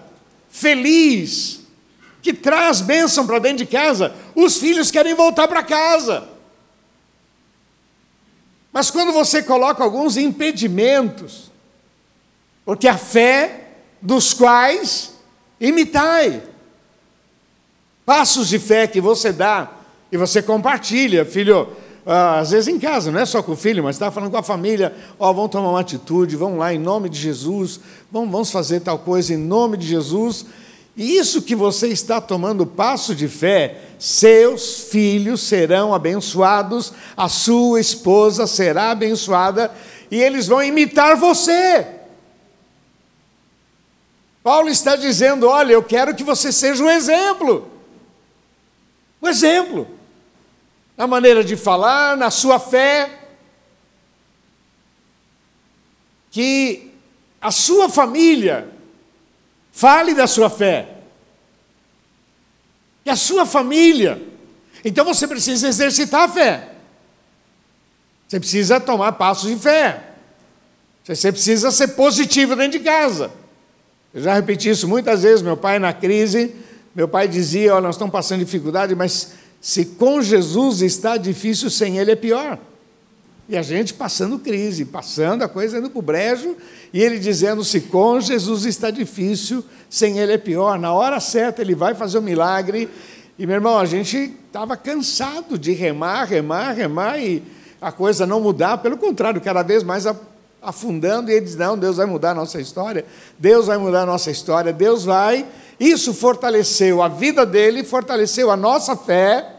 feliz, 0.49 1.59
que 2.21 2.33
traz 2.33 2.79
bênção 2.79 3.27
para 3.27 3.39
dentro 3.39 3.57
de 3.57 3.65
casa, 3.65 4.13
os 4.33 4.57
filhos 4.57 4.89
querem 4.89 5.13
voltar 5.13 5.47
para 5.49 5.61
casa. 5.61 6.34
Mas 8.75 8.91
quando 8.91 9.11
você 9.11 9.41
coloca 9.41 9.83
alguns 9.83 10.17
impedimentos, 10.17 11.49
porque 12.63 12.87
a 12.87 12.97
fé 12.97 13.69
dos 14.01 14.33
quais 14.33 15.15
Imitai. 15.59 16.43
Passos 18.05 18.49
de 18.49 18.59
fé 18.59 18.85
que 18.87 19.01
você 19.01 19.31
dá 19.31 19.71
e 20.11 20.17
você 20.17 20.41
compartilha, 20.41 21.25
filho. 21.25 21.69
Ah, 22.05 22.39
às 22.39 22.51
vezes 22.51 22.67
em 22.67 22.77
casa, 22.77 23.11
não 23.11 23.19
é 23.19 23.25
só 23.25 23.41
com 23.41 23.53
o 23.53 23.55
filho, 23.55 23.83
mas 23.83 23.95
está 23.95 24.11
falando 24.11 24.29
com 24.29 24.37
a 24.37 24.43
família, 24.43 24.95
ó, 25.17 25.31
oh, 25.31 25.33
vamos 25.33 25.49
tomar 25.49 25.69
uma 25.69 25.79
atitude, 25.79 26.35
vamos 26.35 26.59
lá 26.59 26.71
em 26.71 26.77
nome 26.77 27.09
de 27.09 27.17
Jesus, 27.17 27.79
vamos, 28.11 28.29
vamos 28.29 28.51
fazer 28.51 28.81
tal 28.81 28.99
coisa 28.99 29.33
em 29.33 29.37
nome 29.37 29.75
de 29.75 29.87
Jesus. 29.87 30.45
Isso 30.95 31.41
que 31.41 31.55
você 31.55 31.89
está 31.89 32.21
tomando 32.21 32.65
passo 32.65 33.13
de 33.13 33.27
fé, 33.27 33.81
seus 33.99 34.81
filhos 34.89 35.41
serão 35.41 35.93
abençoados, 35.93 36.93
a 37.17 37.27
sua 37.27 37.81
esposa 37.81 38.47
será 38.47 38.91
abençoada, 38.91 39.75
e 40.09 40.21
eles 40.21 40.47
vão 40.47 40.63
imitar 40.63 41.17
você. 41.17 41.85
Paulo 44.41 44.69
está 44.69 44.95
dizendo: 44.95 45.47
olha, 45.47 45.73
eu 45.73 45.83
quero 45.83 46.15
que 46.15 46.23
você 46.23 46.51
seja 46.51 46.83
um 46.83 46.89
exemplo. 46.89 47.67
Um 49.19 49.27
exemplo. 49.27 49.87
Na 50.95 51.07
maneira 51.07 51.43
de 51.43 51.57
falar, 51.57 52.15
na 52.15 52.29
sua 52.29 52.59
fé. 52.59 53.21
Que 56.29 56.93
a 57.41 57.49
sua 57.49 57.89
família 57.89 58.74
fale 59.75 60.13
da 60.13 60.25
sua 60.25 60.49
fé. 60.49 60.87
Que 63.03 63.09
a 63.09 63.15
sua 63.15 63.45
família. 63.45 64.25
Então 64.83 65.03
você 65.03 65.27
precisa 65.27 65.67
exercitar 65.67 66.21
a 66.21 66.29
fé. 66.29 66.69
Você 68.25 68.39
precisa 68.39 68.79
tomar 68.79 69.11
passos 69.11 69.49
de 69.49 69.57
fé. 69.57 70.01
Você 71.03 71.31
precisa 71.31 71.69
ser 71.71 71.89
positivo 71.89 72.55
dentro 72.55 72.79
de 72.79 72.85
casa. 72.85 73.31
Eu 74.13 74.23
já 74.23 74.33
repeti 74.33 74.69
isso 74.69 74.87
muitas 74.87 75.23
vezes. 75.23 75.41
Meu 75.41 75.57
pai, 75.57 75.77
na 75.77 75.91
crise, 75.91 76.55
meu 76.95 77.07
pai 77.07 77.27
dizia: 77.27 77.75
oh, 77.75 77.81
Nós 77.81 77.95
estamos 77.95 78.13
passando 78.13 78.39
dificuldade, 78.39 78.95
mas 78.95 79.33
se 79.59 79.85
com 79.85 80.21
Jesus 80.21 80.81
está 80.81 81.17
difícil, 81.17 81.69
sem 81.69 81.97
Ele 81.97 82.11
é 82.11 82.15
pior. 82.15 82.57
E 83.47 83.55
a 83.55 83.61
gente 83.61 83.93
passando 83.93 84.39
crise, 84.39 84.85
passando 84.85 85.43
a 85.43 85.47
coisa 85.47 85.77
indo 85.77 85.89
para 85.89 85.99
o 85.99 86.01
brejo, 86.01 86.55
e 86.91 87.01
ele 87.01 87.19
dizendo: 87.19 87.63
se 87.63 87.81
com 87.81 88.19
Jesus 88.19 88.65
está 88.65 88.89
difícil, 88.89 89.63
sem 89.89 90.17
Ele 90.17 90.33
é 90.33 90.37
pior. 90.37 90.79
Na 90.79 90.93
hora 90.93 91.19
certa 91.19 91.61
Ele 91.61 91.75
vai 91.75 91.93
fazer 91.93 92.17
o 92.17 92.21
um 92.21 92.23
milagre. 92.23 92.89
E 93.37 93.45
meu 93.45 93.55
irmão, 93.55 93.77
a 93.77 93.85
gente 93.85 94.33
estava 94.47 94.75
cansado 94.75 95.57
de 95.57 95.73
remar, 95.73 96.23
remar, 96.23 96.71
remar 96.71 97.19
e 97.19 97.43
a 97.79 97.91
coisa 97.91 98.25
não 98.25 98.39
mudar, 98.39 98.79
pelo 98.79 98.97
contrário, 98.97 99.39
cada 99.39 99.61
vez 99.61 99.83
mais 99.83 100.07
afundando, 100.61 101.29
e 101.29 101.35
ele 101.35 101.45
diz: 101.45 101.55
Não, 101.55 101.77
Deus 101.77 101.97
vai 101.97 102.07
mudar 102.07 102.31
a 102.31 102.35
nossa 102.35 102.59
história, 102.59 103.05
Deus 103.37 103.67
vai 103.67 103.77
mudar 103.77 104.01
a 104.01 104.05
nossa 104.07 104.31
história, 104.31 104.73
Deus 104.73 105.05
vai. 105.05 105.45
Isso 105.79 106.13
fortaleceu 106.13 107.03
a 107.03 107.07
vida 107.07 107.45
dele, 107.45 107.83
fortaleceu 107.83 108.49
a 108.49 108.57
nossa 108.57 108.95
fé. 108.95 109.54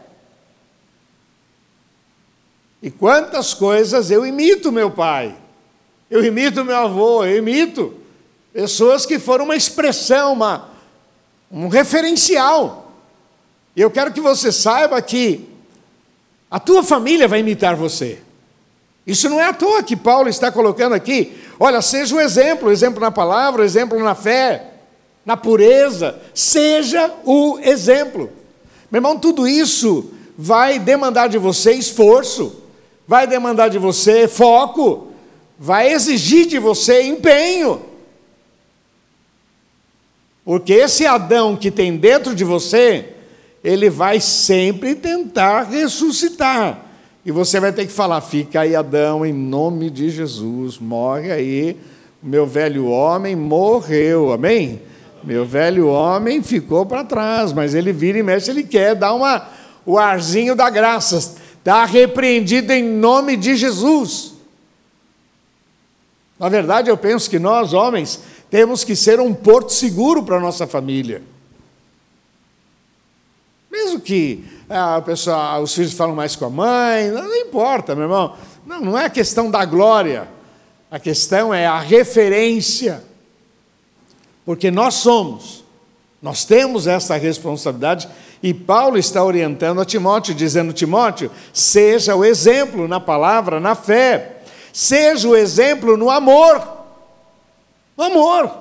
E 2.81 2.91
quantas 2.91 3.53
coisas 3.53 4.11
eu 4.11 4.25
imito 4.25 4.71
meu 4.71 4.91
pai, 4.91 5.35
eu 6.09 6.23
imito 6.23 6.63
meu 6.63 6.77
avô, 6.77 7.25
eu 7.25 7.37
imito 7.37 7.93
pessoas 8.53 9.05
que 9.05 9.19
foram 9.19 9.45
uma 9.45 9.55
expressão, 9.55 10.33
uma, 10.33 10.69
um 11.51 11.67
referencial. 11.67 12.91
E 13.75 13.81
eu 13.81 13.91
quero 13.91 14.11
que 14.11 14.21
você 14.21 14.51
saiba 14.51 15.01
que 15.01 15.47
a 16.49 16.59
tua 16.59 16.83
família 16.83 17.27
vai 17.27 17.41
imitar 17.41 17.75
você. 17.75 18.19
Isso 19.05 19.29
não 19.29 19.39
é 19.39 19.45
à 19.45 19.53
toa 19.53 19.83
que 19.83 19.95
Paulo 19.95 20.27
está 20.27 20.51
colocando 20.51 20.93
aqui. 20.93 21.37
Olha, 21.59 21.81
seja 21.81 22.13
o 22.13 22.17
um 22.17 22.21
exemplo, 22.21 22.71
exemplo 22.71 22.99
na 22.99 23.11
palavra, 23.11 23.63
exemplo 23.63 23.97
na 24.03 24.15
fé, 24.15 24.73
na 25.25 25.37
pureza. 25.37 26.19
Seja 26.33 27.13
o 27.23 27.57
exemplo. 27.61 28.29
Meu 28.91 28.99
irmão, 28.99 29.17
tudo 29.17 29.47
isso 29.47 30.11
vai 30.37 30.77
demandar 30.77 31.27
de 31.27 31.37
você 31.37 31.71
esforço, 31.73 32.63
vai 33.07 33.25
demandar 33.25 33.69
de 33.69 33.79
você 33.79 34.27
foco, 34.27 35.07
vai 35.57 35.91
exigir 35.91 36.45
de 36.45 36.59
você 36.59 37.03
empenho. 37.03 37.81
Porque 40.43 40.73
esse 40.73 41.05
Adão 41.05 41.55
que 41.55 41.71
tem 41.71 41.97
dentro 41.97 42.35
de 42.35 42.43
você, 42.43 43.13
ele 43.63 43.89
vai 43.89 44.19
sempre 44.19 44.95
tentar 44.95 45.63
ressuscitar. 45.63 46.85
E 47.25 47.31
você 47.31 47.59
vai 47.59 47.73
ter 47.73 47.85
que 47.85 47.91
falar: 47.91 48.21
fica 48.21 48.61
aí, 48.61 48.75
Adão, 48.75 49.25
em 49.25 49.33
nome 49.33 49.89
de 49.89 50.09
Jesus, 50.09 50.77
morre 50.77 51.31
aí. 51.31 51.77
Meu 52.21 52.45
velho 52.45 52.87
homem 52.87 53.35
morreu, 53.35 54.31
amém? 54.31 54.81
Meu 55.23 55.45
velho 55.45 55.87
homem 55.87 56.41
ficou 56.41 56.85
para 56.85 57.03
trás, 57.03 57.51
mas 57.51 57.75
ele 57.75 57.91
vira 57.91 58.17
e 58.17 58.23
mexe, 58.23 58.49
ele 58.49 58.63
quer 58.63 58.95
dar 58.95 59.13
uma, 59.13 59.49
o 59.85 59.97
arzinho 59.97 60.55
da 60.55 60.69
graça. 60.69 61.35
Está 61.67 61.83
repreendido 61.83 62.71
em 62.71 62.81
nome 62.81 63.35
de 63.35 63.57
Jesus. 63.57 64.35
Na 66.39 66.47
verdade, 66.47 66.89
eu 66.89 66.95
penso 66.95 67.29
que 67.29 67.37
nós, 67.37 67.73
homens, 67.73 68.21
temos 68.49 68.85
que 68.85 68.95
ser 68.95 69.19
um 69.19 69.33
porto 69.33 69.73
seguro 69.73 70.23
para 70.23 70.37
a 70.37 70.39
nossa 70.39 70.65
família. 70.65 71.21
Mesmo 73.69 73.99
que 73.99 74.45
a 74.69 75.01
pessoa, 75.01 75.59
os 75.59 75.75
filhos 75.75 75.91
falam 75.91 76.15
mais 76.15 76.37
com 76.37 76.45
a 76.45 76.49
mãe, 76.49 77.11
não, 77.11 77.23
não 77.23 77.35
importa, 77.35 77.93
meu 77.93 78.05
irmão. 78.05 78.37
Não, 78.65 78.79
não 78.79 78.97
é 78.97 79.03
a 79.03 79.09
questão 79.09 79.51
da 79.51 79.65
glória, 79.65 80.25
a 80.89 80.97
questão 80.97 81.53
é 81.53 81.65
a 81.65 81.81
referência. 81.81 83.03
Porque 84.45 84.71
nós 84.71 84.93
somos, 84.93 85.65
nós 86.21 86.45
temos 86.45 86.87
essa 86.87 87.17
responsabilidade 87.17 88.07
e 88.41 88.53
Paulo 88.53 88.97
está 88.97 89.23
orientando 89.23 89.81
a 89.81 89.85
Timóteo, 89.85 90.35
dizendo: 90.35 90.73
Timóteo, 90.73 91.31
seja 91.51 92.15
o 92.15 92.23
exemplo 92.23 92.87
na 92.87 92.99
palavra, 92.99 93.59
na 93.59 93.75
fé, 93.75 94.41
seja 94.71 95.27
o 95.27 95.35
exemplo 95.35 95.97
no 95.97 96.09
amor. 96.09 96.61
No 97.97 98.03
amor. 98.03 98.51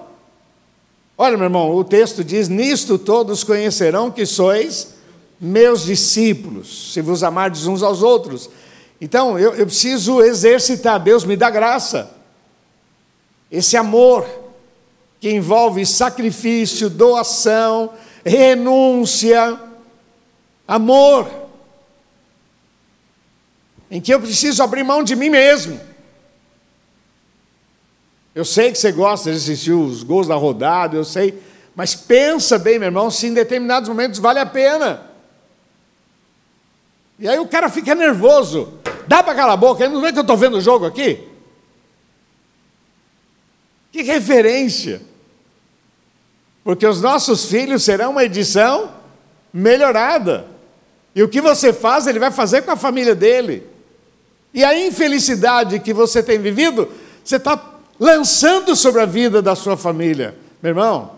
Olha, 1.18 1.36
meu 1.36 1.44
irmão, 1.44 1.74
o 1.74 1.84
texto 1.84 2.24
diz: 2.24 2.48
Nisto 2.48 2.98
todos 2.98 3.44
conhecerão 3.44 4.10
que 4.10 4.24
sois 4.24 4.94
meus 5.38 5.84
discípulos, 5.84 6.92
se 6.94 7.02
vos 7.02 7.22
amardes 7.22 7.66
uns 7.66 7.82
aos 7.82 8.02
outros. 8.02 8.48
Então, 8.98 9.38
eu, 9.38 9.54
eu 9.54 9.66
preciso 9.66 10.22
exercitar, 10.22 10.98
Deus 10.98 11.24
me 11.24 11.36
dá 11.36 11.50
graça. 11.50 12.10
Esse 13.50 13.76
amor 13.76 14.26
que 15.20 15.30
envolve 15.30 15.84
sacrifício, 15.84 16.88
doação, 16.88 17.90
renúncia, 18.24 19.58
amor, 20.66 21.30
em 23.90 24.00
que 24.00 24.12
eu 24.12 24.20
preciso 24.20 24.62
abrir 24.62 24.82
mão 24.82 25.02
de 25.02 25.14
mim 25.14 25.30
mesmo. 25.30 25.80
Eu 28.34 28.44
sei 28.44 28.70
que 28.70 28.78
você 28.78 28.92
gosta 28.92 29.30
de 29.30 29.36
assistir 29.36 29.72
os 29.72 30.02
gols 30.02 30.26
da 30.26 30.34
rodada, 30.34 30.96
eu 30.96 31.04
sei, 31.04 31.42
mas 31.74 31.94
pensa 31.94 32.58
bem, 32.58 32.78
meu 32.78 32.88
irmão, 32.88 33.10
se 33.10 33.26
em 33.26 33.34
determinados 33.34 33.88
momentos 33.88 34.18
vale 34.18 34.38
a 34.38 34.46
pena. 34.46 35.10
E 37.18 37.28
aí 37.28 37.38
o 37.38 37.46
cara 37.46 37.70
fica 37.70 37.94
nervoso. 37.94 38.74
Dá 39.08 39.22
para 39.22 39.34
calar 39.34 39.54
a 39.54 39.56
boca, 39.56 39.88
não 39.88 40.00
vê 40.00 40.12
que 40.12 40.18
eu 40.18 40.22
estou 40.22 40.36
vendo 40.36 40.58
o 40.58 40.60
jogo 40.60 40.84
aqui? 40.84 41.26
Que 43.90 44.02
referência! 44.02 45.00
Porque 46.62 46.86
os 46.86 47.00
nossos 47.00 47.46
filhos 47.46 47.84
serão 47.84 48.10
uma 48.10 48.24
edição 48.24 48.92
melhorada. 49.52 50.55
E 51.16 51.22
o 51.22 51.28
que 51.28 51.40
você 51.40 51.72
faz, 51.72 52.06
ele 52.06 52.18
vai 52.18 52.30
fazer 52.30 52.60
com 52.60 52.70
a 52.70 52.76
família 52.76 53.14
dele. 53.14 53.66
E 54.52 54.62
a 54.62 54.78
infelicidade 54.78 55.80
que 55.80 55.94
você 55.94 56.22
tem 56.22 56.38
vivido, 56.38 56.90
você 57.24 57.36
está 57.36 57.58
lançando 57.98 58.76
sobre 58.76 59.00
a 59.00 59.06
vida 59.06 59.40
da 59.40 59.54
sua 59.54 59.78
família. 59.78 60.36
Meu 60.62 60.72
irmão, 60.72 61.12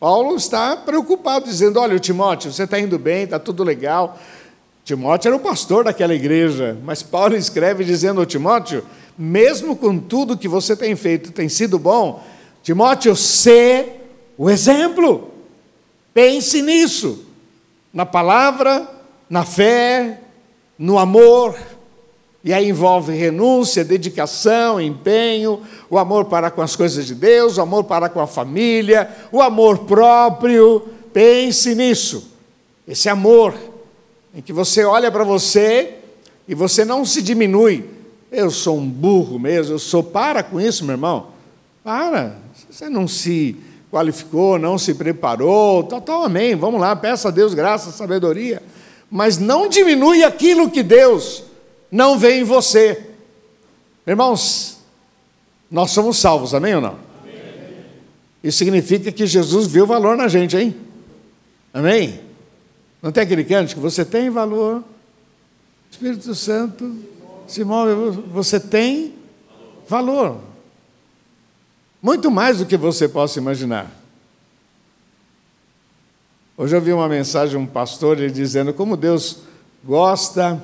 Paulo 0.00 0.34
está 0.34 0.74
preocupado, 0.76 1.44
dizendo: 1.44 1.78
Olha, 1.78 1.98
Timóteo, 1.98 2.50
você 2.50 2.62
está 2.62 2.80
indo 2.80 2.98
bem, 2.98 3.24
está 3.24 3.38
tudo 3.38 3.62
legal. 3.62 4.18
Timóteo 4.82 5.28
era 5.28 5.36
o 5.36 5.40
pastor 5.40 5.84
daquela 5.84 6.14
igreja, 6.14 6.78
mas 6.82 7.02
Paulo 7.02 7.36
escreve 7.36 7.84
dizendo 7.84 8.20
ao 8.20 8.26
Timóteo: 8.26 8.82
mesmo 9.18 9.76
com 9.76 9.98
tudo 9.98 10.38
que 10.38 10.48
você 10.48 10.74
tem 10.74 10.96
feito, 10.96 11.32
tem 11.32 11.50
sido 11.50 11.78
bom, 11.78 12.24
Timóteo, 12.62 13.14
sê 13.14 13.88
o 14.38 14.48
exemplo. 14.48 15.34
Pense 16.14 16.62
nisso, 16.62 17.26
na 17.92 18.06
palavra, 18.06 18.97
na 19.28 19.44
fé, 19.44 20.20
no 20.78 20.98
amor, 20.98 21.56
e 22.42 22.52
aí 22.52 22.68
envolve 22.68 23.12
renúncia, 23.14 23.84
dedicação, 23.84 24.80
empenho, 24.80 25.60
o 25.90 25.98
amor 25.98 26.26
para 26.26 26.50
com 26.50 26.62
as 26.62 26.76
coisas 26.76 27.04
de 27.06 27.14
Deus, 27.14 27.58
o 27.58 27.62
amor 27.62 27.84
para 27.84 28.08
com 28.08 28.20
a 28.20 28.26
família, 28.26 29.10
o 29.32 29.42
amor 29.42 29.80
próprio. 29.80 30.88
Pense 31.12 31.74
nisso. 31.74 32.30
Esse 32.86 33.08
amor 33.08 33.54
em 34.34 34.40
que 34.40 34.52
você 34.52 34.84
olha 34.84 35.10
para 35.10 35.24
você 35.24 35.96
e 36.46 36.54
você 36.54 36.84
não 36.84 37.04
se 37.04 37.20
diminui. 37.20 37.84
Eu 38.30 38.50
sou 38.50 38.78
um 38.78 38.88
burro 38.88 39.38
mesmo, 39.38 39.74
eu 39.74 39.78
sou. 39.78 40.02
Para 40.02 40.42
com 40.42 40.60
isso, 40.60 40.84
meu 40.84 40.94
irmão. 40.94 41.28
Para. 41.82 42.36
Você 42.70 42.88
não 42.88 43.08
se 43.08 43.56
qualificou, 43.90 44.58
não 44.58 44.78
se 44.78 44.94
preparou. 44.94 45.82
Tá, 45.82 46.00
tá, 46.00 46.24
amém. 46.24 46.54
Vamos 46.54 46.80
lá, 46.80 46.94
peça 46.94 47.28
a 47.28 47.30
Deus 47.32 47.52
graça, 47.52 47.90
sabedoria 47.90 48.62
mas 49.10 49.38
não 49.38 49.68
diminui 49.68 50.22
aquilo 50.22 50.70
que 50.70 50.82
Deus 50.82 51.44
não 51.90 52.18
vê 52.18 52.40
em 52.40 52.44
você. 52.44 53.06
Irmãos, 54.06 54.78
nós 55.70 55.90
somos 55.90 56.18
salvos, 56.18 56.54
amém 56.54 56.74
ou 56.74 56.80
não? 56.80 56.98
Amém. 57.22 57.84
Isso 58.42 58.58
significa 58.58 59.10
que 59.10 59.26
Jesus 59.26 59.66
viu 59.66 59.86
valor 59.86 60.16
na 60.16 60.28
gente, 60.28 60.56
hein? 60.56 60.74
Amém? 61.72 62.20
Não 63.02 63.12
tem 63.12 63.22
aquele 63.22 63.44
cântico? 63.44 63.80
Você 63.80 64.04
tem 64.04 64.30
valor, 64.30 64.82
Espírito 65.90 66.34
Santo 66.34 66.96
se 67.48 67.64
move, 67.64 68.20
você 68.30 68.60
tem 68.60 69.14
valor. 69.88 70.38
Muito 72.00 72.30
mais 72.30 72.58
do 72.58 72.66
que 72.66 72.76
você 72.76 73.08
possa 73.08 73.38
imaginar. 73.38 73.90
Hoje 76.60 76.74
eu 76.74 76.80
vi 76.80 76.92
uma 76.92 77.08
mensagem 77.08 77.50
de 77.50 77.56
um 77.56 77.64
pastor 77.64 78.18
ele 78.18 78.32
dizendo 78.32 78.74
como 78.74 78.96
Deus 78.96 79.42
gosta 79.84 80.60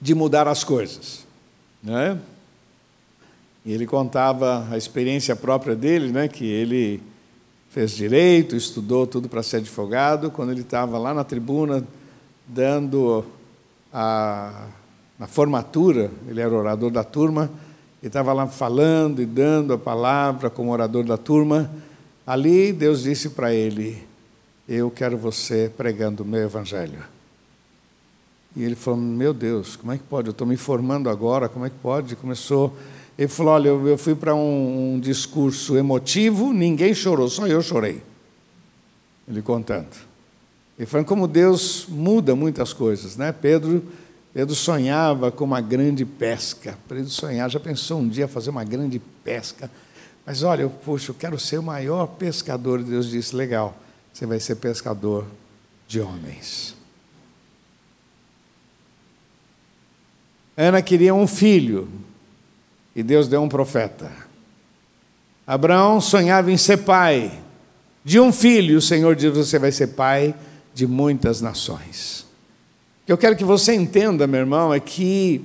de 0.00 0.14
mudar 0.14 0.48
as 0.48 0.64
coisas, 0.64 1.26
né? 1.82 2.18
E 3.66 3.72
ele 3.74 3.86
contava 3.86 4.66
a 4.70 4.78
experiência 4.78 5.36
própria 5.36 5.76
dele, 5.76 6.10
né? 6.10 6.28
Que 6.28 6.46
ele 6.46 7.02
fez 7.68 7.90
direito, 7.90 8.56
estudou 8.56 9.06
tudo 9.06 9.28
para 9.28 9.42
ser 9.42 9.58
advogado. 9.58 10.30
Quando 10.30 10.50
ele 10.50 10.62
estava 10.62 10.96
lá 10.96 11.12
na 11.12 11.22
tribuna 11.22 11.84
dando 12.46 13.22
a 13.92 14.64
formatura, 15.26 16.10
ele 16.26 16.40
era 16.40 16.54
orador 16.54 16.90
da 16.90 17.04
turma, 17.04 17.50
ele 18.00 18.08
estava 18.08 18.32
lá 18.32 18.46
falando 18.46 19.20
e 19.20 19.26
dando 19.26 19.74
a 19.74 19.78
palavra 19.78 20.48
como 20.48 20.72
orador 20.72 21.04
da 21.04 21.18
turma. 21.18 21.70
Ali 22.28 22.74
Deus 22.74 23.04
disse 23.04 23.30
para 23.30 23.54
ele: 23.54 24.06
Eu 24.68 24.90
quero 24.90 25.16
você 25.16 25.72
pregando 25.74 26.22
o 26.22 26.26
meu 26.26 26.42
evangelho. 26.42 27.02
E 28.54 28.62
ele 28.62 28.74
falou: 28.74 29.00
Meu 29.00 29.32
Deus, 29.32 29.76
como 29.76 29.92
é 29.92 29.96
que 29.96 30.04
pode? 30.04 30.28
Eu 30.28 30.32
estou 30.32 30.46
me 30.46 30.58
formando 30.58 31.08
agora, 31.08 31.48
como 31.48 31.64
é 31.64 31.70
que 31.70 31.76
pode? 31.76 32.14
Começou. 32.16 32.76
Ele 33.16 33.28
falou: 33.28 33.54
Olha, 33.54 33.68
eu, 33.68 33.96
fui 33.96 34.14
para 34.14 34.34
um, 34.34 34.96
um 34.96 35.00
discurso 35.00 35.74
emotivo, 35.78 36.52
ninguém 36.52 36.92
chorou, 36.92 37.30
só 37.30 37.46
eu 37.46 37.62
chorei. 37.62 38.02
Ele 39.26 39.40
contando. 39.40 39.96
Ele 40.78 40.84
falando 40.84 41.06
como 41.06 41.26
Deus 41.26 41.86
muda 41.88 42.36
muitas 42.36 42.74
coisas, 42.74 43.16
né? 43.16 43.32
Pedro, 43.32 43.82
Pedro 44.34 44.54
sonhava 44.54 45.32
com 45.32 45.44
uma 45.44 45.62
grande 45.62 46.04
pesca. 46.04 46.76
Pedro 46.86 47.08
sonhava, 47.08 47.48
já 47.48 47.58
pensou 47.58 48.00
um 48.00 48.06
dia 48.06 48.28
fazer 48.28 48.50
uma 48.50 48.64
grande 48.64 48.98
pesca 49.24 49.70
mas 50.28 50.42
olha, 50.42 50.60
eu, 50.60 50.68
puxa, 50.68 51.10
eu 51.10 51.14
quero 51.14 51.38
ser 51.38 51.56
o 51.56 51.62
maior 51.62 52.06
pescador. 52.06 52.82
Deus 52.82 53.08
disse: 53.08 53.34
legal, 53.34 53.74
você 54.12 54.26
vai 54.26 54.38
ser 54.38 54.56
pescador 54.56 55.24
de 55.86 56.02
homens. 56.02 56.74
Ana 60.54 60.82
queria 60.82 61.14
um 61.14 61.26
filho 61.26 61.88
e 62.94 63.02
Deus 63.02 63.26
deu 63.26 63.40
um 63.40 63.48
profeta. 63.48 64.12
Abraão 65.46 65.98
sonhava 65.98 66.52
em 66.52 66.58
ser 66.58 66.76
pai 66.76 67.32
de 68.04 68.20
um 68.20 68.30
filho, 68.30 68.76
o 68.76 68.82
Senhor 68.82 69.16
diz: 69.16 69.34
Você 69.34 69.58
vai 69.58 69.72
ser 69.72 69.86
pai 69.86 70.34
de 70.74 70.86
muitas 70.86 71.40
nações. 71.40 72.26
O 73.02 73.06
que 73.06 73.12
eu 73.12 73.16
quero 73.16 73.34
que 73.34 73.44
você 73.44 73.74
entenda, 73.74 74.26
meu 74.26 74.40
irmão, 74.40 74.74
é 74.74 74.78
que 74.78 75.42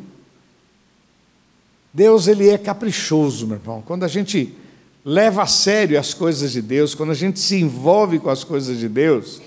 Deus 1.94 2.28
ele 2.28 2.50
é 2.50 2.58
caprichoso, 2.58 3.48
meu 3.48 3.56
irmão. 3.56 3.82
Quando 3.82 4.04
a 4.04 4.10
gente 4.10 4.62
leva 5.06 5.44
a 5.44 5.48
sério 5.48 6.00
as 6.00 6.14
coisas 6.14 6.52
de 6.52 6.62
Deus, 6.62 6.96
quando 6.96 7.12
a 7.12 7.16
gente 7.16 7.40
se 7.40 7.60
envolve 7.60 8.20
com 8.20 8.30
as 8.30 8.44
coisas 8.44 8.78
de 8.78 8.88
Deus, 8.88 9.42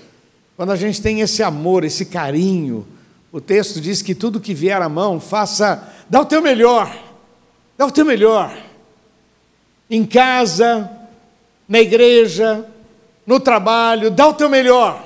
quando 0.55 0.71
a 0.71 0.75
gente 0.75 1.01
tem 1.01 1.21
esse 1.21 1.41
amor, 1.41 1.83
esse 1.83 2.05
carinho, 2.05 2.87
o 3.31 3.41
texto 3.41 3.81
diz 3.81 4.01
que 4.01 4.15
tudo 4.15 4.39
que 4.39 4.53
vier 4.53 4.81
à 4.81 4.89
mão, 4.89 5.19
faça, 5.19 5.93
dá 6.09 6.21
o 6.21 6.25
teu 6.25 6.41
melhor, 6.41 6.95
dá 7.77 7.85
o 7.85 7.91
teu 7.91 8.05
melhor. 8.05 8.57
Em 9.89 10.05
casa, 10.05 10.89
na 11.67 11.79
igreja, 11.79 12.65
no 13.25 13.39
trabalho, 13.39 14.11
dá 14.11 14.27
o 14.27 14.33
teu 14.33 14.49
melhor. 14.49 15.03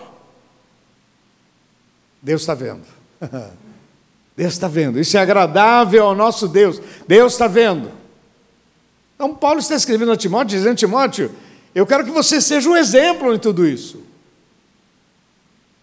Deus 2.22 2.42
está 2.42 2.54
vendo. 2.54 2.86
Deus 4.36 4.54
está 4.54 4.68
vendo. 4.68 5.00
Isso 5.00 5.18
é 5.18 5.20
agradável 5.20 6.06
ao 6.06 6.16
nosso 6.16 6.48
Deus. 6.48 6.82
Deus 7.08 7.34
está 7.34 7.48
vendo. 7.48 8.01
Então, 9.22 9.36
Paulo 9.36 9.60
está 9.60 9.76
escrevendo 9.76 10.12
a 10.12 10.18
Timóteo, 10.18 10.58
dizendo: 10.58 10.76
Timóteo, 10.76 11.32
eu 11.76 11.86
quero 11.86 12.04
que 12.04 12.10
você 12.10 12.42
seja 12.42 12.68
um 12.68 12.76
exemplo 12.76 13.36
em 13.36 13.38
tudo 13.38 13.68
isso. 13.68 14.02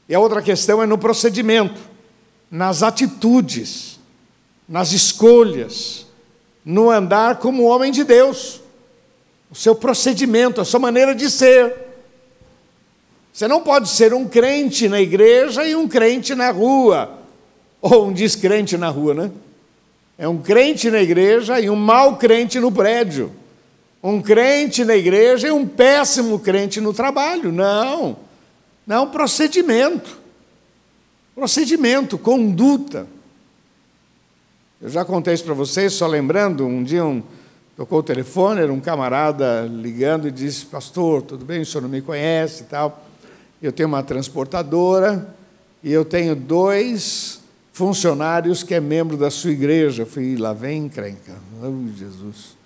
E 0.08 0.14
a 0.14 0.18
outra 0.18 0.42
questão 0.42 0.82
é 0.82 0.86
no 0.86 0.98
procedimento, 0.98 1.80
nas 2.50 2.82
atitudes, 2.82 4.00
nas 4.68 4.90
escolhas, 4.90 6.04
no 6.64 6.90
andar 6.90 7.36
como 7.36 7.62
homem 7.62 7.92
de 7.92 8.02
Deus, 8.02 8.60
o 9.52 9.54
seu 9.54 9.76
procedimento, 9.76 10.60
a 10.60 10.64
sua 10.64 10.80
maneira 10.80 11.14
de 11.14 11.30
ser. 11.30 11.76
Você 13.32 13.46
não 13.46 13.60
pode 13.60 13.88
ser 13.88 14.12
um 14.12 14.26
crente 14.26 14.88
na 14.88 15.00
igreja 15.00 15.64
e 15.64 15.76
um 15.76 15.86
crente 15.86 16.34
na 16.34 16.50
rua. 16.50 17.20
Ou 17.80 18.08
um 18.08 18.12
descrente 18.12 18.76
na 18.76 18.88
rua, 18.88 19.14
né? 19.14 19.30
É 20.18 20.26
um 20.26 20.38
crente 20.38 20.90
na 20.90 21.00
igreja 21.00 21.60
e 21.60 21.70
um 21.70 21.76
mau 21.76 22.16
crente 22.16 22.58
no 22.58 22.72
prédio. 22.72 23.30
Um 24.02 24.20
crente 24.20 24.84
na 24.84 24.96
igreja 24.96 25.46
e 25.46 25.52
um 25.52 25.64
péssimo 25.64 26.40
crente 26.40 26.80
no 26.80 26.92
trabalho. 26.92 27.52
Não. 27.52 28.16
Não, 28.84 29.08
procedimento. 29.08 30.18
Procedimento, 31.36 32.18
conduta. 32.18 33.06
Eu 34.82 34.88
já 34.88 35.04
contei 35.04 35.34
isso 35.34 35.44
para 35.44 35.54
vocês, 35.54 35.92
só 35.92 36.06
lembrando, 36.06 36.66
um 36.66 36.82
dia 36.82 37.04
um, 37.04 37.22
tocou 37.76 38.00
o 38.00 38.02
telefone, 38.02 38.60
era 38.60 38.72
um 38.72 38.80
camarada 38.80 39.68
ligando 39.70 40.26
e 40.26 40.32
disse, 40.32 40.66
pastor, 40.66 41.22
tudo 41.22 41.44
bem, 41.44 41.60
o 41.60 41.66
senhor 41.66 41.82
não 41.82 41.88
me 41.88 42.00
conhece 42.00 42.62
e 42.62 42.66
tal. 42.66 43.04
Eu 43.62 43.72
tenho 43.72 43.88
uma 43.88 44.02
transportadora 44.02 45.32
e 45.82 45.92
eu 45.92 46.04
tenho 46.04 46.34
dois 46.34 47.37
funcionários 47.78 48.64
que 48.64 48.74
é 48.74 48.80
membro 48.80 49.16
da 49.16 49.30
sua 49.30 49.52
igreja. 49.52 50.02
Eu 50.02 50.06
falei, 50.06 50.36
lá 50.36 50.52
vem 50.52 50.86
encrenca. 50.86 51.36
Oh, 51.62 51.96
Jesus. 51.96 52.56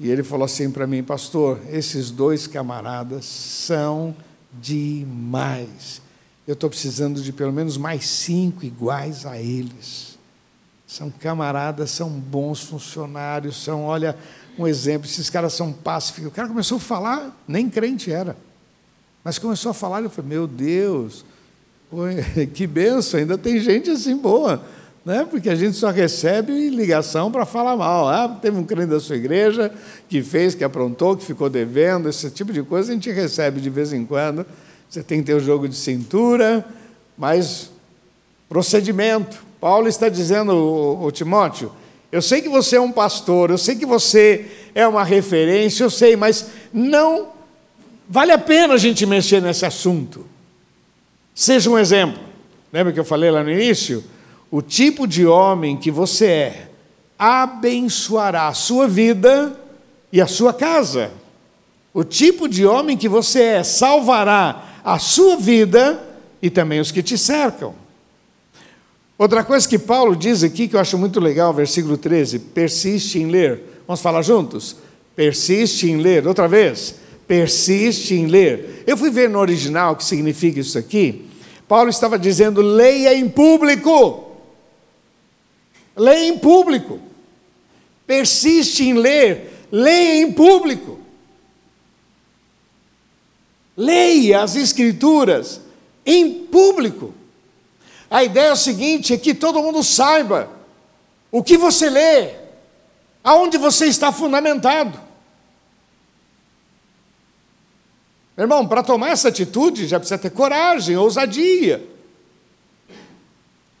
E 0.00 0.10
ele 0.10 0.24
falou 0.24 0.44
assim 0.44 0.68
para 0.68 0.84
mim, 0.84 1.00
pastor, 1.00 1.60
esses 1.70 2.10
dois 2.10 2.48
camaradas 2.48 3.24
são 3.24 4.16
demais. 4.52 6.02
Eu 6.44 6.54
estou 6.54 6.68
precisando 6.68 7.22
de 7.22 7.32
pelo 7.32 7.52
menos 7.52 7.76
mais 7.76 8.04
cinco 8.08 8.64
iguais 8.64 9.24
a 9.24 9.38
eles. 9.38 10.18
São 10.88 11.08
camaradas, 11.08 11.92
são 11.92 12.10
bons 12.10 12.64
funcionários, 12.64 13.62
são, 13.62 13.84
olha, 13.84 14.18
um 14.58 14.66
exemplo, 14.66 15.06
esses 15.06 15.30
caras 15.30 15.52
são 15.52 15.72
pacíficos. 15.72 16.32
O 16.32 16.34
cara 16.34 16.48
começou 16.48 16.78
a 16.78 16.80
falar, 16.80 17.40
nem 17.46 17.70
crente 17.70 18.10
era. 18.10 18.36
Mas 19.22 19.38
começou 19.38 19.70
a 19.70 19.74
falar, 19.74 20.02
eu 20.02 20.10
falei, 20.10 20.30
meu 20.30 20.48
Deus, 20.48 21.24
que 22.54 22.66
benção, 22.66 23.20
ainda 23.20 23.36
tem 23.36 23.58
gente 23.60 23.90
assim 23.90 24.16
boa, 24.16 24.62
né? 25.04 25.26
porque 25.30 25.50
a 25.50 25.54
gente 25.54 25.76
só 25.76 25.90
recebe 25.90 26.70
ligação 26.70 27.30
para 27.30 27.44
falar 27.44 27.76
mal. 27.76 28.08
Ah, 28.08 28.28
teve 28.28 28.56
um 28.56 28.64
crente 28.64 28.88
da 28.88 29.00
sua 29.00 29.16
igreja 29.16 29.70
que 30.08 30.22
fez, 30.22 30.54
que 30.54 30.64
aprontou, 30.64 31.16
que 31.16 31.24
ficou 31.24 31.50
devendo, 31.50 32.08
esse 32.08 32.30
tipo 32.30 32.52
de 32.52 32.62
coisa 32.62 32.90
a 32.90 32.94
gente 32.94 33.10
recebe 33.10 33.60
de 33.60 33.68
vez 33.68 33.92
em 33.92 34.04
quando. 34.06 34.46
Você 34.88 35.02
tem 35.02 35.20
que 35.20 35.26
ter 35.26 35.34
o 35.34 35.40
jogo 35.40 35.68
de 35.68 35.74
cintura, 35.74 36.64
mas 37.16 37.70
procedimento. 38.48 39.44
Paulo 39.60 39.88
está 39.88 40.08
dizendo, 40.08 40.52
o, 40.52 41.06
o 41.06 41.12
Timóteo, 41.12 41.72
eu 42.10 42.20
sei 42.20 42.42
que 42.42 42.48
você 42.48 42.76
é 42.76 42.80
um 42.80 42.92
pastor, 42.92 43.50
eu 43.50 43.58
sei 43.58 43.74
que 43.74 43.86
você 43.86 44.46
é 44.74 44.86
uma 44.86 45.04
referência, 45.04 45.84
eu 45.84 45.90
sei, 45.90 46.14
mas 46.16 46.46
não 46.72 47.28
vale 48.08 48.32
a 48.32 48.38
pena 48.38 48.74
a 48.74 48.78
gente 48.78 49.06
mexer 49.06 49.40
nesse 49.40 49.64
assunto. 49.64 50.31
Seja 51.34 51.70
um 51.70 51.78
exemplo. 51.78 52.22
Lembra 52.72 52.92
que 52.92 53.00
eu 53.00 53.04
falei 53.04 53.30
lá 53.30 53.42
no 53.42 53.50
início? 53.50 54.04
O 54.50 54.60
tipo 54.60 55.06
de 55.06 55.26
homem 55.26 55.76
que 55.76 55.90
você 55.90 56.26
é 56.26 56.68
abençoará 57.18 58.48
a 58.48 58.54
sua 58.54 58.86
vida 58.88 59.58
e 60.12 60.20
a 60.20 60.26
sua 60.26 60.52
casa. 60.52 61.10
O 61.94 62.04
tipo 62.04 62.48
de 62.48 62.66
homem 62.66 62.96
que 62.96 63.08
você 63.08 63.42
é 63.42 63.62
salvará 63.62 64.80
a 64.84 64.98
sua 64.98 65.36
vida 65.36 66.02
e 66.40 66.50
também 66.50 66.80
os 66.80 66.90
que 66.90 67.02
te 67.02 67.16
cercam. 67.16 67.74
Outra 69.16 69.44
coisa 69.44 69.68
que 69.68 69.78
Paulo 69.78 70.16
diz 70.16 70.42
aqui 70.42 70.66
que 70.66 70.74
eu 70.74 70.80
acho 70.80 70.98
muito 70.98 71.20
legal, 71.20 71.52
versículo 71.54 71.96
13: 71.96 72.38
persiste 72.38 73.18
em 73.18 73.26
ler. 73.26 73.82
Vamos 73.86 74.00
falar 74.00 74.22
juntos? 74.22 74.76
Persiste 75.14 75.88
em 75.88 75.98
ler. 75.98 76.26
Outra 76.26 76.48
vez 76.48 76.96
persiste 77.26 78.14
em 78.14 78.26
ler. 78.26 78.84
Eu 78.86 78.96
fui 78.96 79.10
ver 79.10 79.28
no 79.28 79.38
original 79.38 79.92
o 79.92 79.96
que 79.96 80.04
significa 80.04 80.60
isso 80.60 80.78
aqui. 80.78 81.26
Paulo 81.66 81.90
estava 81.90 82.18
dizendo: 82.18 82.60
leia 82.60 83.14
em 83.14 83.28
público. 83.28 84.30
Leia 85.96 86.28
em 86.28 86.38
público. 86.38 87.00
Persiste 88.06 88.84
em 88.84 88.94
ler. 88.94 89.66
Leia 89.70 90.22
em 90.22 90.32
público. 90.32 91.00
Leia 93.76 94.42
as 94.42 94.54
Escrituras 94.54 95.60
em 96.04 96.46
público. 96.46 97.14
A 98.10 98.22
ideia 98.22 98.48
é 98.48 98.52
o 98.52 98.56
seguinte: 98.56 99.14
é 99.14 99.16
que 99.16 99.32
todo 99.32 99.62
mundo 99.62 99.82
saiba 99.82 100.50
o 101.30 101.42
que 101.42 101.56
você 101.56 101.88
lê, 101.88 102.34
aonde 103.24 103.56
você 103.56 103.86
está 103.86 104.12
fundamentado. 104.12 105.00
Meu 108.36 108.44
irmão, 108.44 108.66
para 108.66 108.82
tomar 108.82 109.10
essa 109.10 109.28
atitude 109.28 109.86
já 109.86 109.98
precisa 109.98 110.18
ter 110.18 110.30
coragem, 110.30 110.96
ousadia. 110.96 111.82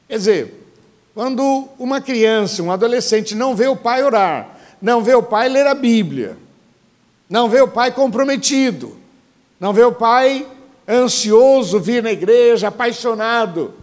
Quer 0.08 0.18
dizer, 0.18 0.68
quando 1.14 1.68
uma 1.78 2.00
criança, 2.00 2.62
um 2.62 2.70
adolescente 2.70 3.34
não 3.34 3.56
vê 3.56 3.66
o 3.66 3.76
pai 3.76 4.02
orar, 4.04 4.58
não 4.80 5.02
vê 5.02 5.14
o 5.14 5.22
pai 5.22 5.48
ler 5.48 5.66
a 5.66 5.74
Bíblia, 5.74 6.36
não 7.28 7.48
vê 7.48 7.60
o 7.60 7.68
pai 7.68 7.92
comprometido, 7.92 8.96
não 9.58 9.72
vê 9.72 9.84
o 9.84 9.92
pai 9.92 10.46
ansioso 10.86 11.80
vir 11.80 12.02
na 12.02 12.12
igreja, 12.12 12.68
apaixonado, 12.68 13.74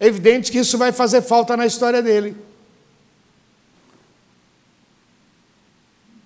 é 0.00 0.06
evidente 0.06 0.50
que 0.50 0.58
isso 0.58 0.78
vai 0.78 0.92
fazer 0.92 1.20
falta 1.20 1.54
na 1.58 1.66
história 1.66 2.02
dele. 2.02 2.34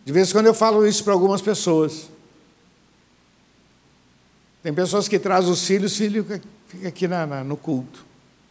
De 0.04 0.12
vez 0.12 0.28
em 0.28 0.32
quando 0.32 0.46
eu 0.46 0.54
falo 0.54 0.86
isso 0.86 1.02
para 1.02 1.12
algumas 1.12 1.40
pessoas. 1.40 2.10
Tem 4.62 4.72
pessoas 4.72 5.08
que 5.08 5.18
trazem 5.18 5.50
os 5.50 5.66
filhos, 5.66 5.92
o 5.92 5.96
filho 5.96 6.26
fica 6.66 6.88
aqui 6.88 7.08
na, 7.08 7.26
na, 7.26 7.44
no 7.44 7.56
culto. 7.56 8.04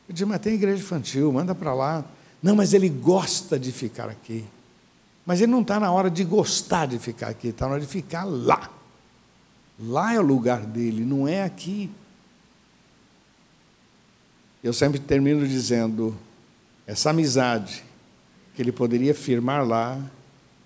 Eu 0.07 0.15
digo, 0.15 0.29
mas 0.29 0.41
tem 0.41 0.55
igreja 0.55 0.81
infantil, 0.81 1.31
manda 1.31 1.53
para 1.53 1.73
lá. 1.73 2.05
Não, 2.41 2.55
mas 2.55 2.73
ele 2.73 2.89
gosta 2.89 3.57
de 3.57 3.71
ficar 3.71 4.09
aqui. 4.09 4.45
Mas 5.25 5.41
ele 5.41 5.51
não 5.51 5.61
está 5.61 5.79
na 5.79 5.91
hora 5.91 6.09
de 6.09 6.23
gostar 6.23 6.87
de 6.87 6.99
ficar 6.99 7.29
aqui, 7.29 7.49
está 7.49 7.65
na 7.65 7.73
hora 7.73 7.81
de 7.81 7.87
ficar 7.87 8.23
lá. 8.25 8.69
Lá 9.79 10.13
é 10.13 10.19
o 10.19 10.23
lugar 10.23 10.61
dele, 10.61 11.03
não 11.05 11.27
é 11.27 11.43
aqui. 11.43 11.89
Eu 14.63 14.73
sempre 14.73 14.99
termino 14.99 15.47
dizendo: 15.47 16.15
essa 16.85 17.09
amizade 17.09 17.83
que 18.55 18.61
ele 18.61 18.71
poderia 18.71 19.15
firmar 19.15 19.65
lá, 19.65 19.99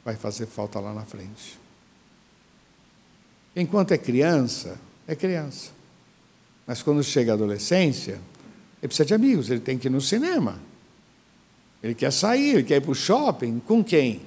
vai 0.07 0.15
fazer 0.15 0.45
falta 0.45 0.79
lá 0.79 0.93
na 0.93 1.03
frente. 1.03 1.59
Enquanto 3.53 3.91
é 3.91 3.97
criança, 3.97 4.79
é 5.05 5.13
criança. 5.17 5.71
Mas 6.65 6.81
quando 6.81 7.03
chega 7.03 7.33
a 7.33 7.35
adolescência, 7.35 8.13
ele 8.81 8.87
precisa 8.87 9.03
de 9.03 9.13
amigos, 9.13 9.49
ele 9.49 9.59
tem 9.59 9.77
que 9.77 9.87
ir 9.87 9.89
no 9.89 9.99
cinema. 9.99 10.61
Ele 11.83 11.93
quer 11.93 12.13
sair, 12.13 12.51
ele 12.51 12.63
quer 12.63 12.77
ir 12.77 12.81
para 12.81 12.91
o 12.91 12.95
shopping. 12.95 13.59
Com 13.59 13.83
quem? 13.83 14.21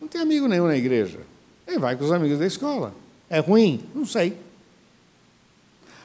Não 0.00 0.08
tem 0.08 0.20
amigo 0.20 0.48
nenhum 0.48 0.66
na 0.66 0.76
igreja. 0.76 1.20
Ele 1.68 1.78
vai 1.78 1.94
com 1.94 2.02
os 2.04 2.10
amigos 2.10 2.40
da 2.40 2.46
escola. 2.46 2.92
É 3.30 3.38
ruim? 3.38 3.80
Não 3.94 4.04
sei. 4.04 4.36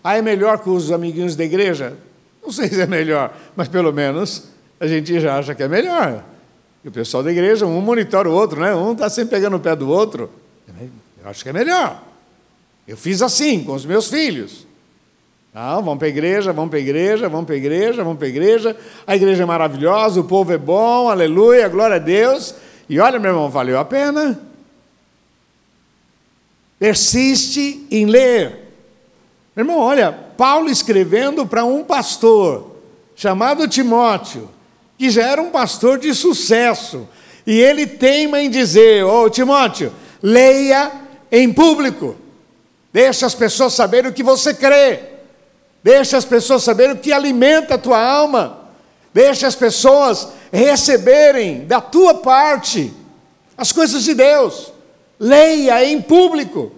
Ah, 0.03 0.15
é 0.15 0.21
melhor 0.21 0.59
que 0.61 0.69
os 0.69 0.91
amiguinhos 0.91 1.35
da 1.35 1.43
igreja? 1.43 1.97
Não 2.43 2.51
sei 2.51 2.67
se 2.67 2.79
é 2.79 2.85
melhor, 2.85 3.35
mas 3.55 3.67
pelo 3.67 3.91
menos 3.91 4.49
a 4.79 4.85
gente 4.85 5.19
já 5.19 5.39
acha 5.39 5.55
que 5.55 5.63
é 5.63 5.67
melhor. 5.67 6.23
E 6.83 6.87
o 6.87 6.91
pessoal 6.91 7.23
da 7.23 7.31
igreja, 7.31 7.65
um 7.65 7.81
monitora 7.81 8.29
o 8.29 8.33
outro, 8.33 8.59
né? 8.59 8.73
Um 8.75 8.93
está 8.93 9.09
sempre 9.09 9.31
pegando 9.31 9.57
o 9.57 9.59
pé 9.59 9.75
do 9.75 9.89
outro. 9.89 10.29
Eu 11.21 11.29
acho 11.29 11.43
que 11.43 11.49
é 11.49 11.53
melhor. 11.53 12.01
Eu 12.87 12.95
fiz 12.95 13.21
assim 13.21 13.63
com 13.63 13.73
os 13.73 13.85
meus 13.85 14.07
filhos. 14.07 14.65
Não, 15.53 15.81
vamos 15.81 15.97
para 15.97 16.07
a 16.07 16.09
igreja, 16.09 16.53
vamos 16.53 16.69
para 16.69 16.79
a 16.79 16.81
igreja, 16.81 17.27
vamos 17.27 17.45
para 17.45 17.55
a 17.55 17.57
igreja, 17.57 18.03
vamos 18.03 18.17
para 18.19 18.27
a 18.27 18.29
igreja. 18.29 18.77
A 19.05 19.15
igreja 19.15 19.43
é 19.43 19.45
maravilhosa, 19.45 20.19
o 20.21 20.23
povo 20.23 20.53
é 20.53 20.57
bom, 20.57 21.09
aleluia, 21.09 21.67
glória 21.67 21.95
a 21.95 21.99
Deus. 21.99 22.53
E 22.87 22.99
olha, 22.99 23.19
meu 23.19 23.31
irmão, 23.31 23.49
valeu 23.49 23.79
a 23.79 23.83
pena. 23.83 24.39
Persiste 26.79 27.87
em 27.89 28.05
ler. 28.05 28.71
Meu 29.55 29.65
irmão, 29.65 29.79
olha, 29.79 30.11
Paulo 30.11 30.69
escrevendo 30.69 31.45
para 31.45 31.65
um 31.65 31.83
pastor 31.83 32.75
chamado 33.15 33.67
Timóteo 33.67 34.47
que 34.97 35.09
já 35.09 35.23
era 35.23 35.41
um 35.41 35.51
pastor 35.51 35.99
de 35.99 36.13
sucesso. 36.13 37.07
E 37.45 37.59
ele 37.59 37.85
teima 37.85 38.39
em 38.39 38.49
dizer: 38.49 39.03
Ô 39.05 39.23
oh, 39.23 39.29
Timóteo, 39.29 39.93
leia 40.21 40.91
em 41.31 41.51
público, 41.53 42.15
deixa 42.91 43.25
as 43.25 43.35
pessoas 43.35 43.73
saberem 43.73 44.09
o 44.09 44.13
que 44.13 44.23
você 44.23 44.53
crê, 44.53 44.99
deixa 45.83 46.17
as 46.17 46.25
pessoas 46.25 46.63
saberem 46.63 46.95
o 46.95 46.99
que 46.99 47.13
alimenta 47.13 47.75
a 47.75 47.77
tua 47.77 48.01
alma, 48.01 48.69
deixa 49.13 49.47
as 49.47 49.55
pessoas 49.55 50.29
receberem 50.51 51.65
da 51.65 51.79
tua 51.79 52.15
parte 52.15 52.93
as 53.57 53.71
coisas 53.71 54.03
de 54.03 54.13
Deus, 54.13 54.71
leia 55.19 55.83
em 55.83 55.99
público. 55.99 56.71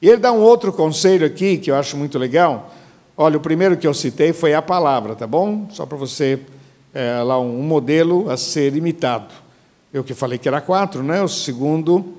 E 0.00 0.08
ele 0.08 0.16
dá 0.16 0.32
um 0.32 0.40
outro 0.40 0.72
conselho 0.72 1.26
aqui 1.26 1.58
que 1.58 1.70
eu 1.70 1.76
acho 1.76 1.96
muito 1.96 2.18
legal. 2.18 2.72
Olha, 3.16 3.36
o 3.36 3.40
primeiro 3.40 3.76
que 3.76 3.86
eu 3.86 3.92
citei 3.92 4.32
foi 4.32 4.54
a 4.54 4.62
palavra, 4.62 5.14
tá 5.14 5.26
bom? 5.26 5.68
Só 5.70 5.84
para 5.84 5.98
você 5.98 6.40
é, 6.94 7.20
lá 7.22 7.38
um 7.40 7.60
modelo 7.60 8.30
a 8.30 8.36
ser 8.36 8.76
imitado. 8.76 9.34
Eu 9.92 10.04
que 10.04 10.14
falei 10.14 10.38
que 10.38 10.46
era 10.46 10.60
quatro, 10.60 11.02
né? 11.02 11.20
O 11.22 11.28
segundo 11.28 12.14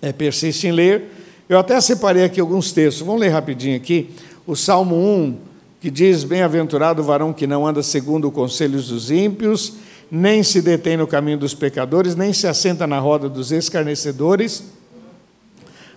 é 0.00 0.12
persiste 0.12 0.66
em 0.66 0.72
ler. 0.72 1.04
Eu 1.48 1.58
até 1.58 1.78
separei 1.80 2.24
aqui 2.24 2.40
alguns 2.40 2.72
textos, 2.72 3.06
vamos 3.06 3.20
ler 3.20 3.28
rapidinho 3.28 3.76
aqui. 3.76 4.10
O 4.46 4.56
Salmo 4.56 4.96
1, 4.96 5.36
que 5.80 5.90
diz: 5.90 6.24
Bem-aventurado 6.24 7.02
o 7.02 7.04
varão 7.04 7.32
que 7.32 7.46
não 7.46 7.66
anda 7.66 7.82
segundo 7.82 8.28
o 8.28 8.32
conselho 8.32 8.80
dos 8.80 9.10
ímpios, 9.10 9.74
nem 10.10 10.42
se 10.42 10.62
detém 10.62 10.96
no 10.96 11.06
caminho 11.06 11.38
dos 11.38 11.54
pecadores, 11.54 12.16
nem 12.16 12.32
se 12.32 12.46
assenta 12.46 12.86
na 12.86 12.98
roda 12.98 13.28
dos 13.28 13.52
escarnecedores. 13.52 14.64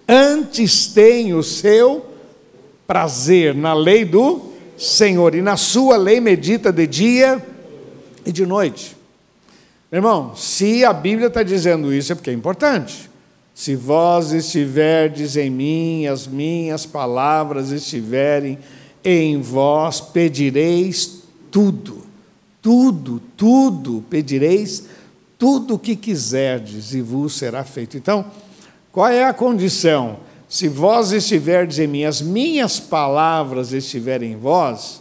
Antes 0.08 0.88
tem 0.88 1.34
o 1.34 1.42
seu 1.42 2.06
prazer 2.86 3.56
na 3.56 3.74
lei 3.74 4.04
do 4.04 4.52
Senhor, 4.78 5.34
e 5.34 5.42
na 5.42 5.56
sua 5.56 5.96
lei 5.96 6.20
medita 6.20 6.72
de 6.74 6.86
dia 6.88 7.51
e 8.26 8.32
de 8.32 8.46
noite. 8.46 8.96
Meu 9.92 10.00
irmão, 10.00 10.36
se 10.36 10.86
a 10.86 10.94
Bíblia 10.94 11.28
está 11.28 11.44
dizendo 11.44 11.94
isso, 11.94 12.12
é 12.12 12.16
porque 12.16 12.30
é 12.30 12.34
importante. 12.34 13.10
Se 13.54 13.76
vós 13.76 14.32
estiverdes 14.32 15.36
em 15.36 15.50
mim, 15.50 16.08
as 16.08 16.26
minhas 16.26 16.86
palavras 16.86 17.72
estiverem 17.72 18.58
em 19.04 19.42
vós, 19.42 20.00
pedireis 20.00 21.24
tudo, 21.52 22.04
tudo, 22.62 23.22
tudo, 23.36 24.04
pedireis 24.10 24.86
tudo 25.38 25.74
o 25.74 25.80
que 25.80 25.96
quiserdes 25.96 26.94
e 26.94 27.02
vos 27.02 27.34
será 27.34 27.64
feito. 27.64 27.98
Então, 27.98 28.26
qual 28.92 29.10
é 29.10 29.26
a 29.26 29.34
condição? 29.34 30.20
Se 30.48 30.68
vós 30.68 31.12
estiverdes 31.12 31.80
em 31.80 31.88
mim, 31.88 32.04
as 32.04 32.22
minhas 32.22 32.80
palavras 32.80 33.74
estiverem 33.74 34.34
em 34.34 34.38
vós, 34.38 35.01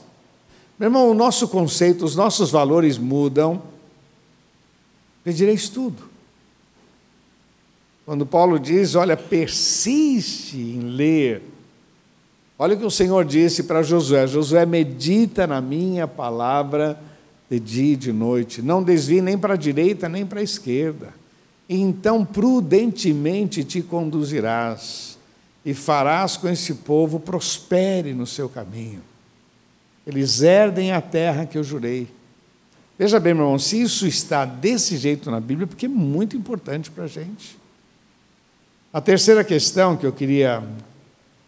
meu 0.81 0.87
irmão, 0.87 1.11
o 1.11 1.15
nosso 1.15 1.47
conceito, 1.47 2.07
os 2.07 2.17
nossos 2.17 2.51
valores 2.51 2.97
mudam, 2.97 3.63
pedireis 5.23 5.69
tudo. 5.69 6.05
Quando 8.07 8.25
Paulo 8.25 8.59
diz, 8.59 8.95
olha, 8.95 9.15
persiste 9.15 10.57
em 10.57 10.81
ler. 10.81 11.43
Olha 12.59 12.75
o 12.75 12.79
que 12.79 12.87
o 12.87 12.91
Senhor 12.91 13.27
disse 13.27 13.65
para 13.65 13.83
Josué: 13.83 14.27
Josué, 14.27 14.65
medita 14.65 15.47
na 15.47 15.61
minha 15.61 16.09
palavra 16.09 16.99
de 17.51 17.61
dia 17.61 17.93
e 17.93 17.97
de 17.97 18.11
noite, 18.11 18.63
não 18.63 18.83
desvie 18.83 19.21
nem 19.21 19.37
para 19.37 19.55
a 19.55 19.59
direita 19.59 20.09
nem 20.09 20.25
para 20.25 20.41
a 20.41 20.43
esquerda, 20.43 21.13
e 21.69 21.79
então 21.79 22.25
prudentemente 22.25 23.65
te 23.65 23.83
conduzirás, 23.83 25.19
e 25.63 25.75
farás 25.75 26.39
com 26.39 26.49
esse 26.49 26.73
povo 26.77 27.21
prospere 27.21 28.15
no 28.15 28.27
seu 28.27 28.49
caminho. 28.49 29.10
Eles 30.11 30.43
herdem 30.43 30.93
a 30.93 31.01
terra 31.01 31.47
que 31.47 31.57
eu 31.57 31.63
jurei. 31.63 32.09
Veja 32.99 33.21
bem, 33.21 33.33
meu 33.33 33.45
irmão, 33.45 33.59
se 33.59 33.81
isso 33.81 34.07
está 34.07 34.45
desse 34.45 34.97
jeito 34.97 35.31
na 35.31 35.41
Bíblia, 35.41 35.67
porque 35.67 35.87
é 35.87 35.89
muito 35.89 36.37
importante 36.37 36.91
para 36.91 37.05
a 37.05 37.07
gente. 37.07 37.57
A 38.93 39.01
terceira 39.01 39.45
questão 39.45 39.97
que 39.97 40.05
eu 40.05 40.13
queria 40.13 40.63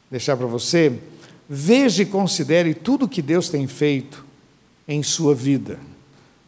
deixar 0.08 0.36
para 0.36 0.46
você, 0.46 0.92
veja 1.48 2.02
e 2.02 2.06
considere 2.06 2.72
tudo 2.72 3.08
que 3.08 3.20
Deus 3.20 3.48
tem 3.48 3.66
feito 3.66 4.24
em 4.86 5.02
sua 5.02 5.34
vida. 5.34 5.78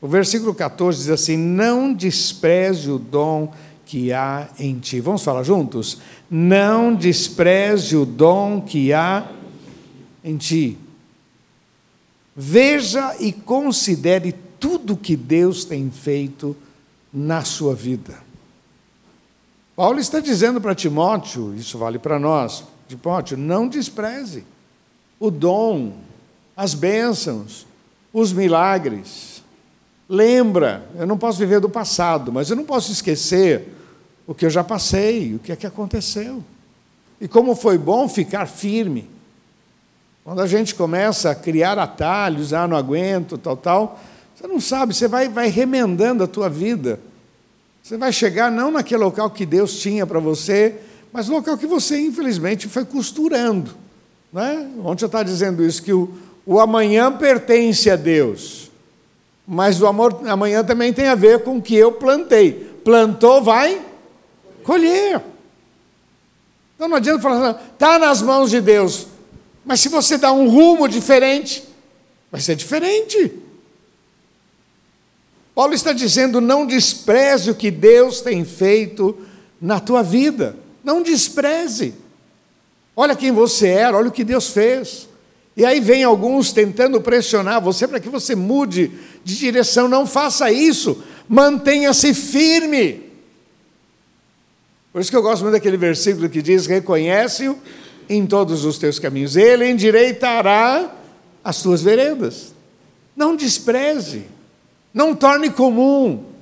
O 0.00 0.06
versículo 0.06 0.54
14 0.54 0.98
diz 0.98 1.10
assim: 1.10 1.36
Não 1.36 1.92
despreze 1.92 2.90
o 2.90 2.98
dom 2.98 3.52
que 3.84 4.12
há 4.12 4.48
em 4.58 4.78
ti. 4.78 5.00
Vamos 5.00 5.24
falar 5.24 5.42
juntos? 5.42 5.98
Não 6.30 6.94
despreze 6.94 7.96
o 7.96 8.06
dom 8.06 8.60
que 8.60 8.92
há 8.92 9.26
em 10.22 10.36
ti. 10.36 10.78
Veja 12.36 13.16
e 13.20 13.32
considere 13.32 14.34
tudo 14.58 14.96
que 14.96 15.16
Deus 15.16 15.64
tem 15.64 15.90
feito 15.90 16.56
na 17.12 17.44
sua 17.44 17.74
vida. 17.74 18.18
Paulo 19.76 19.98
está 19.98 20.20
dizendo 20.20 20.60
para 20.60 20.74
Timóteo, 20.74 21.54
isso 21.54 21.78
vale 21.78 21.98
para 21.98 22.18
nós, 22.18 22.64
Timóteo, 22.88 23.36
não 23.36 23.68
despreze 23.68 24.44
o 25.18 25.30
dom, 25.30 25.92
as 26.56 26.74
bênçãos, 26.74 27.66
os 28.12 28.32
milagres. 28.32 29.42
Lembra, 30.08 30.88
eu 30.96 31.06
não 31.06 31.18
posso 31.18 31.38
viver 31.38 31.60
do 31.60 31.68
passado, 31.68 32.32
mas 32.32 32.50
eu 32.50 32.56
não 32.56 32.64
posso 32.64 32.92
esquecer 32.92 33.68
o 34.26 34.34
que 34.34 34.46
eu 34.46 34.50
já 34.50 34.62
passei, 34.62 35.34
o 35.34 35.38
que 35.38 35.52
é 35.52 35.56
que 35.56 35.66
aconteceu. 35.66 36.42
E 37.20 37.28
como 37.28 37.54
foi 37.54 37.78
bom 37.78 38.08
ficar 38.08 38.46
firme. 38.46 39.08
Quando 40.24 40.40
a 40.40 40.46
gente 40.46 40.74
começa 40.74 41.30
a 41.30 41.34
criar 41.34 41.78
atalhos, 41.78 42.54
ah, 42.54 42.66
não 42.66 42.78
aguento, 42.78 43.36
tal, 43.36 43.56
tal, 43.58 44.00
você 44.34 44.46
não 44.46 44.58
sabe, 44.58 44.94
você 44.94 45.06
vai, 45.06 45.28
vai 45.28 45.48
remendando 45.48 46.24
a 46.24 46.26
tua 46.26 46.48
vida. 46.48 46.98
Você 47.82 47.98
vai 47.98 48.10
chegar 48.10 48.50
não 48.50 48.70
naquele 48.70 49.04
local 49.04 49.28
que 49.28 49.44
Deus 49.44 49.78
tinha 49.78 50.06
para 50.06 50.18
você, 50.18 50.76
mas 51.12 51.28
no 51.28 51.34
local 51.36 51.58
que 51.58 51.66
você, 51.66 52.00
infelizmente, 52.00 52.66
foi 52.68 52.86
costurando. 52.86 53.74
Né? 54.32 54.66
Ontem 54.82 55.04
eu 55.04 55.06
estava 55.06 55.24
dizendo 55.26 55.62
isso, 55.62 55.82
que 55.82 55.92
o, 55.92 56.10
o 56.46 56.58
amanhã 56.58 57.12
pertence 57.12 57.90
a 57.90 57.96
Deus, 57.96 58.70
mas 59.46 59.82
o 59.82 59.86
amor 59.86 60.22
amanhã 60.26 60.64
também 60.64 60.90
tem 60.90 61.06
a 61.06 61.14
ver 61.14 61.44
com 61.44 61.58
o 61.58 61.62
que 61.62 61.76
eu 61.76 61.92
plantei. 61.92 62.52
Plantou, 62.82 63.42
vai 63.42 63.80
colher. 64.62 65.20
Então 66.74 66.88
não 66.88 66.96
adianta 66.96 67.20
falar, 67.20 67.62
está 67.74 67.98
nas 67.98 68.22
mãos 68.22 68.50
de 68.50 68.62
Deus, 68.62 69.06
mas 69.64 69.80
se 69.80 69.88
você 69.88 70.18
dá 70.18 70.32
um 70.32 70.48
rumo 70.48 70.86
diferente, 70.86 71.64
vai 72.30 72.40
ser 72.40 72.54
diferente. 72.54 73.32
Paulo 75.54 75.72
está 75.72 75.92
dizendo: 75.92 76.40
não 76.40 76.66
despreze 76.66 77.50
o 77.50 77.54
que 77.54 77.70
Deus 77.70 78.20
tem 78.20 78.44
feito 78.44 79.16
na 79.60 79.80
tua 79.80 80.02
vida. 80.02 80.56
Não 80.82 81.02
despreze. 81.02 81.94
Olha 82.94 83.16
quem 83.16 83.32
você 83.32 83.68
era, 83.68 83.96
olha 83.96 84.08
o 84.08 84.12
que 84.12 84.24
Deus 84.24 84.50
fez. 84.50 85.08
E 85.56 85.64
aí 85.64 85.80
vem 85.80 86.02
alguns 86.02 86.52
tentando 86.52 87.00
pressionar 87.00 87.60
você 87.60 87.86
para 87.86 88.00
que 88.00 88.08
você 88.08 88.34
mude 88.34 88.90
de 89.24 89.36
direção. 89.36 89.88
Não 89.88 90.06
faça 90.06 90.50
isso. 90.50 91.02
Mantenha-se 91.28 92.12
firme. 92.12 93.04
Por 94.92 95.00
isso 95.00 95.10
que 95.10 95.16
eu 95.16 95.22
gosto 95.22 95.42
muito 95.42 95.54
daquele 95.54 95.76
versículo 95.76 96.28
que 96.28 96.42
diz: 96.42 96.66
Reconhece-o 96.66 97.58
em 98.08 98.26
todos 98.26 98.64
os 98.64 98.78
teus 98.78 98.98
caminhos, 98.98 99.36
ele 99.36 99.68
endireitará 99.68 100.94
as 101.42 101.62
tuas 101.62 101.82
veredas. 101.82 102.54
Não 103.16 103.36
despreze. 103.36 104.26
Não 104.92 105.14
torne 105.14 105.50
comum. 105.50 106.32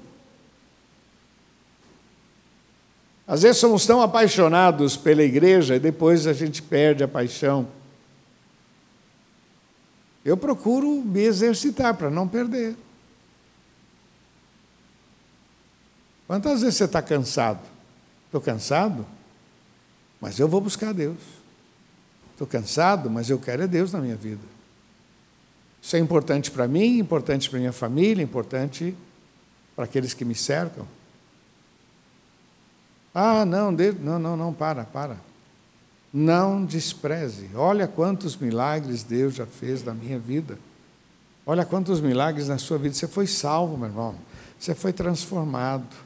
Às 3.27 3.42
vezes 3.42 3.59
somos 3.59 3.87
tão 3.87 4.03
apaixonados 4.03 4.96
pela 4.96 5.22
igreja 5.22 5.77
e 5.77 5.81
depois 5.81 6.27
a 6.27 6.33
gente 6.33 6.61
perde 6.61 7.03
a 7.03 7.09
paixão. 7.09 7.66
Eu 10.25 10.37
procuro 10.37 11.03
me 11.03 11.20
exercitar 11.20 11.94
para 11.94 12.11
não 12.11 12.29
perder. 12.29 12.77
Quantas 16.27 16.61
vezes 16.61 16.77
você 16.77 16.85
está 16.85 17.03
cansado? 17.03 17.61
Estou 18.27 18.40
cansado, 18.40 19.07
mas 20.20 20.38
eu 20.38 20.48
vou 20.48 20.61
buscar 20.61 20.94
Deus. 20.94 21.42
Estou 22.33 22.47
cansado, 22.47 23.09
mas 23.09 23.31
eu 23.31 23.38
quero 23.38 23.62
é 23.62 23.66
Deus 23.66 23.92
na 23.92 24.01
minha 24.01 24.16
vida. 24.16 24.42
Isso 25.81 25.97
é 25.97 25.99
importante 25.99 26.51
para 26.51 26.68
mim, 26.68 26.99
importante 26.99 27.49
para 27.51 27.59
minha 27.59 27.73
família, 27.73 28.23
importante 28.23 28.95
para 29.75 29.85
aqueles 29.85 30.14
que 30.14 30.25
me 30.25 30.35
cercam. 30.35 30.87
Ah, 33.14 33.45
não, 33.45 33.71
não, 33.71 34.18
não, 34.18 34.37
não, 34.37 34.53
para, 34.55 34.85
para. 34.85 35.16
Não 36.12 36.64
despreze. 36.64 37.51
Olha 37.55 37.87
quantos 37.87 38.37
milagres 38.37 39.03
Deus 39.03 39.35
já 39.35 39.47
fez 39.47 39.85
na 39.85 39.92
minha 39.92 40.18
vida. 40.18 40.59
Olha 41.45 41.64
quantos 41.64 42.01
milagres 42.01 42.49
na 42.49 42.59
sua 42.59 42.79
vida. 42.79 42.95
Você 42.95 43.09
foi 43.09 43.27
salvo, 43.27 43.77
meu 43.77 43.88
irmão. 43.88 44.14
Você 44.59 44.75
foi 44.75 44.92
transformado. 44.92 45.97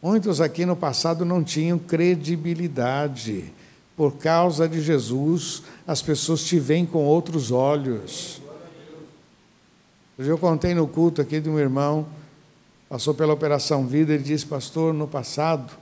Muitos 0.00 0.40
aqui 0.40 0.64
no 0.64 0.76
passado 0.76 1.24
não 1.24 1.42
tinham 1.42 1.78
credibilidade. 1.78 3.52
Por 3.96 4.16
causa 4.16 4.68
de 4.68 4.80
Jesus, 4.80 5.62
as 5.86 6.00
pessoas 6.00 6.42
te 6.42 6.58
veem 6.58 6.86
com 6.86 7.04
outros 7.04 7.50
olhos. 7.50 8.40
Hoje 10.18 10.30
eu 10.30 10.38
contei 10.38 10.74
no 10.74 10.86
culto 10.86 11.20
aqui 11.20 11.40
de 11.40 11.50
um 11.50 11.58
irmão, 11.58 12.06
passou 12.88 13.14
pela 13.14 13.32
Operação 13.32 13.86
Vida, 13.86 14.12
ele 14.12 14.22
disse, 14.22 14.46
pastor, 14.46 14.94
no 14.94 15.06
passado, 15.06 15.72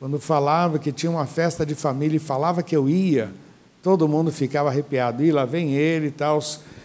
quando 0.00 0.18
falava 0.18 0.78
que 0.78 0.92
tinha 0.92 1.10
uma 1.10 1.26
festa 1.26 1.64
de 1.64 1.74
família 1.74 2.16
e 2.16 2.20
falava 2.20 2.62
que 2.62 2.76
eu 2.76 2.88
ia, 2.88 3.32
todo 3.82 4.08
mundo 4.08 4.32
ficava 4.32 4.68
arrepiado. 4.68 5.24
E 5.24 5.30
lá 5.30 5.44
vem 5.44 5.74
ele 5.74 6.08
e 6.08 6.10
tal, 6.10 6.40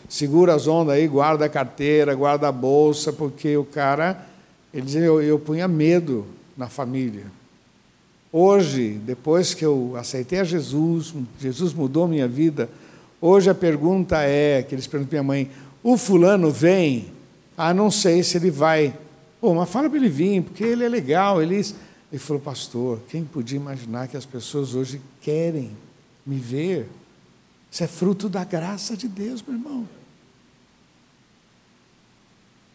segura 0.08 0.54
as 0.54 0.68
ondas 0.68 0.96
aí, 0.96 1.08
guarda 1.08 1.46
a 1.46 1.50
carteira, 1.50 2.14
guarda 2.14 2.48
a 2.48 2.52
bolsa, 2.52 3.12
porque 3.12 3.58
o 3.58 3.64
cara, 3.64 4.26
ele 4.74 4.86
dizia, 4.86 5.02
eu, 5.02 5.22
eu 5.22 5.40
punha 5.40 5.68
medo 5.68 6.26
na 6.56 6.68
família. 6.68 7.39
Hoje, 8.32 9.00
depois 9.06 9.54
que 9.54 9.66
eu 9.66 9.96
aceitei 9.96 10.40
a 10.40 10.44
Jesus, 10.44 11.14
Jesus 11.40 11.74
mudou 11.74 12.08
minha 12.08 12.28
vida, 12.28 12.70
hoje 13.20 13.50
a 13.50 13.56
pergunta 13.56 14.22
é, 14.22 14.62
que 14.62 14.76
eles 14.76 14.86
perguntam 14.86 15.10
para 15.10 15.24
minha 15.24 15.28
mãe, 15.46 15.52
o 15.84 15.98
fulano 15.98 16.52
vem, 16.52 17.12
ah, 17.58 17.74
não 17.74 17.90
sei 17.90 18.24
se 18.24 18.38
ele 18.38 18.52
vai. 18.52 18.96
Pô, 19.42 19.54
mas 19.54 19.70
fala 19.70 19.90
para 19.90 19.98
ele 19.98 20.10
vir, 20.10 20.44
porque 20.44 20.64
ele 20.64 20.84
é 20.84 20.90
legal. 20.90 21.42
Ele, 21.42 21.56
ele 21.56 22.20
falou, 22.20 22.42
pastor, 22.42 23.00
quem 23.10 23.24
podia 23.24 23.58
imaginar 23.58 24.08
que 24.08 24.16
as 24.16 24.26
pessoas 24.26 24.76
hoje 24.76 25.02
querem 25.22 25.72
me 26.26 26.38
ver. 26.38 26.88
Isso 27.72 27.84
é 27.84 27.88
fruto 27.88 28.30
da 28.30 28.44
graça 28.44 28.96
de 28.96 29.08
Deus, 29.08 29.44
meu 29.46 29.58
irmão. 29.58 29.88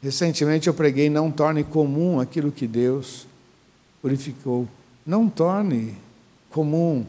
Recentemente 0.03 0.69
eu 0.69 0.75
preguei: 0.75 1.09
não 1.09 1.31
torne 1.31 1.65
comum 1.65 2.21
aquilo 2.21 2.53
que 2.53 2.67
Deus 2.67 3.27
purificou. 4.03 4.69
Não 5.07 5.29
torne 5.29 5.97
comum 6.51 7.07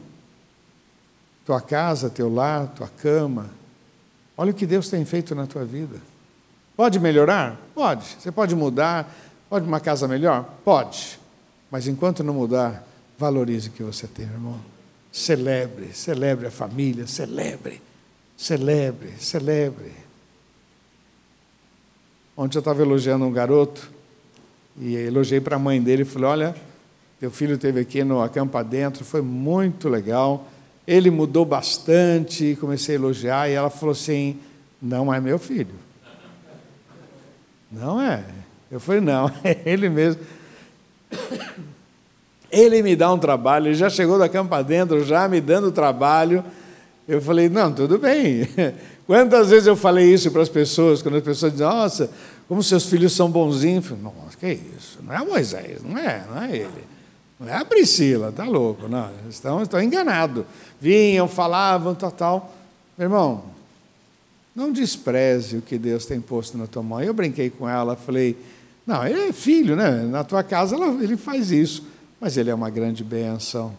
tua 1.45 1.61
casa, 1.61 2.09
teu 2.09 2.33
lar, 2.33 2.67
tua 2.69 2.87
cama. 2.87 3.49
Olha 4.35 4.51
o 4.51 4.53
que 4.53 4.65
Deus 4.65 4.89
tem 4.89 5.05
feito 5.05 5.35
na 5.35 5.45
tua 5.45 5.63
vida. 5.63 6.01
Pode 6.75 6.99
melhorar? 6.99 7.57
Pode. 7.73 8.17
Você 8.19 8.31
pode 8.31 8.55
mudar? 8.55 9.13
Pode 9.49 9.65
uma 9.65 9.79
casa 9.79 10.07
melhor? 10.07 10.43
Pode. 10.65 11.19
Mas 11.71 11.87
enquanto 11.87 12.23
não 12.23 12.33
mudar, 12.33 12.85
valorize 13.17 13.69
o 13.69 13.71
que 13.71 13.83
você 13.83 14.07
tem, 14.07 14.25
irmão. 14.25 14.59
Celebre, 15.11 15.93
celebre 15.93 16.47
a 16.47 16.51
família, 16.51 17.07
celebre, 17.07 17.81
celebre, 18.35 19.13
celebre. 19.19 19.93
Ontem 22.35 22.57
eu 22.57 22.59
estava 22.59 22.81
elogiando 22.81 23.23
um 23.23 23.31
garoto 23.31 23.89
e 24.77 24.95
elogiei 24.95 25.39
para 25.39 25.55
a 25.55 25.59
mãe 25.59 25.81
dele 25.81 26.01
e 26.01 26.05
falei: 26.05 26.27
Olha, 26.27 26.55
teu 27.19 27.31
filho 27.31 27.55
esteve 27.55 27.79
aqui 27.79 28.03
no 28.03 28.21
Acampa 28.21 28.63
Dentro, 28.63 29.05
foi 29.05 29.21
muito 29.21 29.87
legal. 29.87 30.47
Ele 30.87 31.09
mudou 31.09 31.45
bastante, 31.45 32.57
comecei 32.59 32.95
a 32.95 32.99
elogiar 32.99 33.49
e 33.49 33.53
ela 33.53 33.69
falou 33.69 33.93
assim: 33.93 34.37
Não 34.81 35.13
é 35.13 35.19
meu 35.19 35.39
filho. 35.39 35.75
Não 37.71 38.01
é. 38.01 38.23
Eu 38.69 38.79
falei: 38.79 39.01
Não, 39.01 39.31
é 39.43 39.57
ele 39.65 39.89
mesmo. 39.89 40.21
Ele 42.51 42.83
me 42.83 42.95
dá 42.95 43.11
um 43.11 43.17
trabalho, 43.17 43.67
ele 43.67 43.75
já 43.75 43.89
chegou 43.89 44.19
da 44.19 44.29
campa 44.29 44.63
dentro, 44.63 45.03
já 45.03 45.27
me 45.27 45.41
dando 45.41 45.71
trabalho. 45.71 46.43
Eu 47.07 47.21
falei: 47.21 47.49
Não, 47.49 47.73
tudo 47.73 47.97
bem. 47.97 48.47
Quantas 49.07 49.49
vezes 49.49 49.67
eu 49.67 49.75
falei 49.75 50.11
isso 50.11 50.31
para 50.31 50.41
as 50.41 50.49
pessoas, 50.49 51.01
quando 51.01 51.17
as 51.17 51.23
pessoas 51.23 51.51
dizem, 51.51 51.67
nossa, 51.67 52.09
como 52.47 52.63
seus 52.63 52.85
filhos 52.85 53.13
são 53.13 53.29
bonzinhos? 53.29 53.89
Eu 53.89 53.97
falei, 53.97 54.03
nossa, 54.03 54.37
que 54.37 54.59
isso? 54.77 54.99
Não 55.03 55.13
é 55.13 55.23
Moisés, 55.23 55.83
não 55.83 55.97
é, 55.97 56.25
não 56.27 56.41
é 56.41 56.55
ele. 56.55 56.94
Não 57.39 57.49
é 57.49 57.55
a 57.55 57.65
Priscila, 57.65 58.31
tá 58.31 58.45
louco, 58.45 58.87
não. 58.87 59.09
Estão, 59.29 59.61
estão 59.61 59.81
enganados. 59.81 60.45
Vinham, 60.79 61.27
falavam, 61.27 61.93
tal, 61.93 62.11
tal. 62.11 62.55
Meu 62.97 63.05
irmão, 63.05 63.43
não 64.55 64.71
despreze 64.71 65.57
o 65.57 65.61
que 65.61 65.77
Deus 65.77 66.05
tem 66.05 66.21
posto 66.21 66.57
na 66.57 66.67
tua 66.67 66.81
mão. 66.81 67.01
Eu 67.01 67.13
brinquei 67.13 67.49
com 67.49 67.67
ela, 67.67 67.95
falei, 67.95 68.37
não, 68.87 69.05
ele 69.05 69.29
é 69.29 69.33
filho, 69.33 69.75
né? 69.75 70.03
Na 70.03 70.23
tua 70.23 70.43
casa 70.43 70.75
ele 71.01 71.17
faz 71.17 71.51
isso, 71.51 71.85
mas 72.19 72.37
ele 72.37 72.49
é 72.49 72.55
uma 72.55 72.69
grande 72.69 73.03
bênção. 73.03 73.75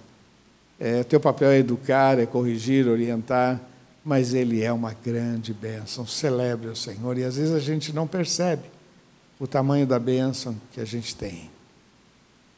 É, 0.79 1.03
teu 1.05 1.19
papel 1.19 1.51
é 1.51 1.59
educar, 1.59 2.19
é 2.19 2.27
corrigir, 2.27 2.87
orientar 2.87 3.61
mas 4.07 4.35
ele 4.35 4.63
é 4.63 4.73
uma 4.73 4.95
grande 4.95 5.53
bênção. 5.53 6.07
Celebre 6.07 6.69
o 6.69 6.77
Senhor. 6.77 7.19
E 7.19 7.25
às 7.25 7.35
vezes 7.35 7.53
a 7.53 7.59
gente 7.59 7.93
não 7.93 8.07
percebe 8.07 8.63
o 9.37 9.49
tamanho 9.49 9.85
da 9.85 9.99
bênção 9.99 10.55
que 10.73 10.81
a 10.81 10.85
gente 10.85 11.17
tem. 11.17 11.51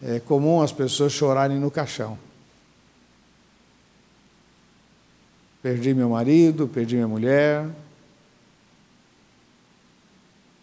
É 0.03 0.21
comum 0.21 0.61
as 0.61 0.73
pessoas 0.73 1.13
chorarem 1.13 1.59
no 1.59 1.71
caixão. 1.71 2.19
Perdi 5.61 5.93
meu 5.93 6.11
marido, 6.11 6.69
perdi 6.69 6.95
minha 6.95 7.09
mulher. 7.09 7.69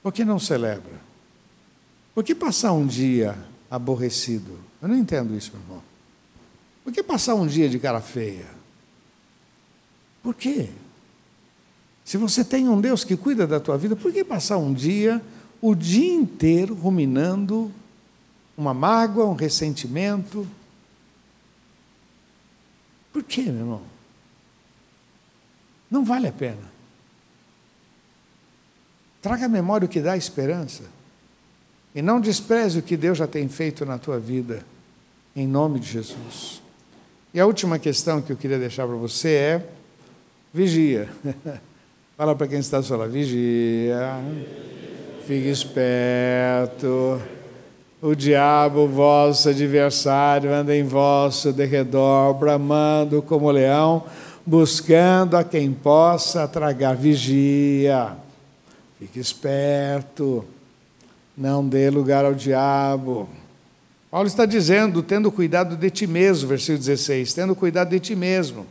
Por 0.01 0.13
que 0.13 0.23
não 0.23 0.39
celebra? 0.39 1.01
Por 2.13 2.23
que 2.23 2.33
passar 2.33 2.71
um 2.71 2.85
dia 2.87 3.37
aborrecido? 3.69 4.57
Eu 4.81 4.87
não 4.87 4.95
entendo 4.95 5.35
isso, 5.35 5.51
meu 5.51 5.61
irmão. 5.61 5.83
Por 6.83 6.93
que 6.93 7.03
passar 7.03 7.35
um 7.35 7.45
dia 7.45 7.67
de 7.67 7.77
cara 7.77 7.99
feia? 7.99 8.45
Por 10.23 10.33
quê? 10.33 10.69
Se 12.05 12.17
você 12.17 12.45
tem 12.45 12.69
um 12.69 12.79
Deus 12.79 13.03
que 13.03 13.17
cuida 13.17 13.45
da 13.45 13.59
tua 13.59 13.77
vida, 13.77 13.95
por 13.95 14.13
que 14.13 14.23
passar 14.23 14.57
um 14.57 14.73
dia, 14.73 15.21
o 15.59 15.73
dia 15.73 16.13
inteiro, 16.13 16.75
ruminando 16.75 17.71
uma 18.57 18.73
mágoa, 18.73 19.25
um 19.25 19.33
ressentimento? 19.33 20.47
Por 23.11 23.23
quê, 23.23 23.43
meu 23.43 23.55
irmão? 23.55 23.81
Não 25.89 26.03
vale 26.03 26.27
a 26.27 26.31
pena. 26.31 26.73
Traga 29.21 29.45
à 29.45 29.49
memória 29.49 29.85
o 29.85 29.89
que 29.89 30.01
dá 30.01 30.15
esperança. 30.17 30.83
E 31.93 32.01
não 32.01 32.19
despreze 32.19 32.79
o 32.79 32.83
que 32.83 32.97
Deus 32.97 33.17
já 33.17 33.27
tem 33.27 33.47
feito 33.47 33.85
na 33.85 33.97
tua 33.97 34.19
vida, 34.19 34.65
em 35.35 35.47
nome 35.47 35.79
de 35.79 35.87
Jesus. 35.87 36.61
E 37.33 37.39
a 37.39 37.45
última 37.45 37.79
questão 37.79 38.21
que 38.21 38.31
eu 38.31 38.37
queria 38.37 38.59
deixar 38.59 38.85
para 38.85 38.95
você 38.95 39.29
é 39.29 39.69
Vigia. 40.55 41.09
Fala 42.15 42.33
para 42.33 42.47
quem 42.47 42.59
está 42.59 42.81
falando, 42.81 43.11
vigia. 43.11 43.99
Fique 45.27 45.49
esperto. 45.49 47.21
O 48.05 48.13
diabo, 48.13 48.87
vosso 48.87 49.49
adversário, 49.49 50.53
anda 50.53 50.75
em 50.77 50.83
vosso 50.83 51.51
derredor, 51.51 52.35
bramando 52.35 53.19
como 53.19 53.49
leão, 53.49 54.03
buscando 54.45 55.35
a 55.35 55.43
quem 55.43 55.73
possa 55.73 56.47
tragar. 56.47 56.95
Vigia. 56.95 58.11
Fique 58.99 59.19
esperto. 59.19 60.45
Não 61.35 61.67
dê 61.67 61.89
lugar 61.89 62.25
ao 62.25 62.35
diabo. 62.35 63.27
Paulo 64.11 64.27
está 64.27 64.45
dizendo, 64.45 65.01
tendo 65.01 65.31
cuidado 65.31 65.75
de 65.75 65.89
ti 65.89 66.05
mesmo, 66.05 66.49
versículo 66.49 66.77
16, 66.77 67.33
tendo 67.33 67.55
cuidado 67.55 67.89
de 67.89 67.99
ti 67.99 68.15
mesmo 68.15 68.67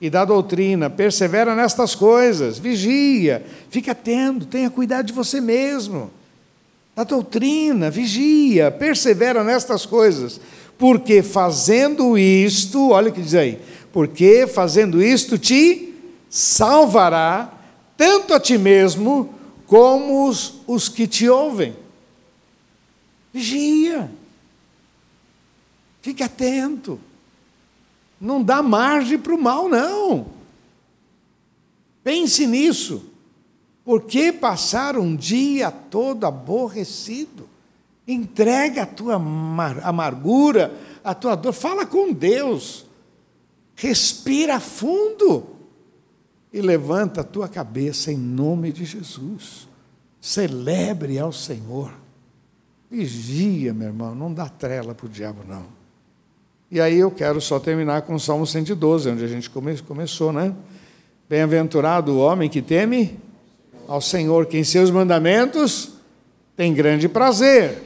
e 0.00 0.10
da 0.10 0.24
doutrina, 0.24 0.90
persevera 0.90 1.54
nestas 1.54 1.94
coisas, 1.94 2.58
vigia, 2.58 3.46
fique 3.70 3.88
atento, 3.88 4.44
tenha 4.44 4.68
cuidado 4.68 5.06
de 5.06 5.12
você 5.12 5.40
mesmo. 5.40 6.10
Da 6.94 7.04
doutrina, 7.04 7.90
vigia, 7.90 8.70
persevera 8.70 9.42
nestas 9.42 9.86
coisas, 9.86 10.40
porque 10.76 11.22
fazendo 11.22 12.18
isto, 12.18 12.90
olha 12.90 13.10
o 13.10 13.12
que 13.12 13.22
diz 13.22 13.34
aí, 13.34 13.58
porque 13.92 14.46
fazendo 14.46 15.02
isto 15.02 15.38
te 15.38 15.94
salvará, 16.28 17.52
tanto 17.96 18.34
a 18.34 18.40
ti 18.40 18.58
mesmo, 18.58 19.34
como 19.66 20.28
os, 20.28 20.60
os 20.66 20.88
que 20.88 21.06
te 21.06 21.28
ouvem. 21.28 21.74
Vigia, 23.32 24.10
fique 26.02 26.22
atento. 26.22 27.00
Não 28.20 28.42
dá 28.42 28.62
margem 28.62 29.18
para 29.18 29.34
o 29.34 29.40
mal, 29.40 29.68
não. 29.68 30.26
Pense 32.04 32.46
nisso. 32.46 33.11
Por 33.84 34.02
que 34.02 34.32
passar 34.32 34.96
um 34.96 35.16
dia 35.16 35.70
todo 35.70 36.24
aborrecido? 36.24 37.48
Entrega 38.06 38.82
a 38.82 38.86
tua 38.86 39.14
amargura, 39.14 40.72
a 41.02 41.14
tua 41.14 41.34
dor, 41.34 41.52
fala 41.52 41.84
com 41.84 42.12
Deus. 42.12 42.84
Respira 43.74 44.60
fundo 44.60 45.46
e 46.52 46.60
levanta 46.60 47.22
a 47.22 47.24
tua 47.24 47.48
cabeça 47.48 48.12
em 48.12 48.16
nome 48.16 48.72
de 48.72 48.84
Jesus. 48.84 49.68
Celebre 50.20 51.18
ao 51.18 51.32
Senhor. 51.32 51.92
Vigia, 52.90 53.72
meu 53.72 53.88
irmão, 53.88 54.14
não 54.14 54.32
dá 54.32 54.48
trela 54.48 54.94
para 54.94 55.06
o 55.06 55.08
diabo, 55.08 55.40
não. 55.48 55.64
E 56.70 56.80
aí 56.80 56.98
eu 56.98 57.10
quero 57.10 57.40
só 57.40 57.58
terminar 57.58 58.02
com 58.02 58.14
o 58.14 58.20
Salmo 58.20 58.46
112, 58.46 59.10
onde 59.10 59.24
a 59.24 59.28
gente 59.28 59.50
come, 59.50 59.76
começou, 59.82 60.32
né? 60.32 60.54
Bem-aventurado 61.28 62.12
o 62.12 62.18
homem 62.18 62.48
que 62.48 62.62
teme 62.62 63.18
ao 63.92 64.00
Senhor, 64.00 64.46
que 64.46 64.56
em 64.56 64.64
seus 64.64 64.90
mandamentos 64.90 65.90
tem 66.56 66.72
grande 66.72 67.10
prazer. 67.10 67.76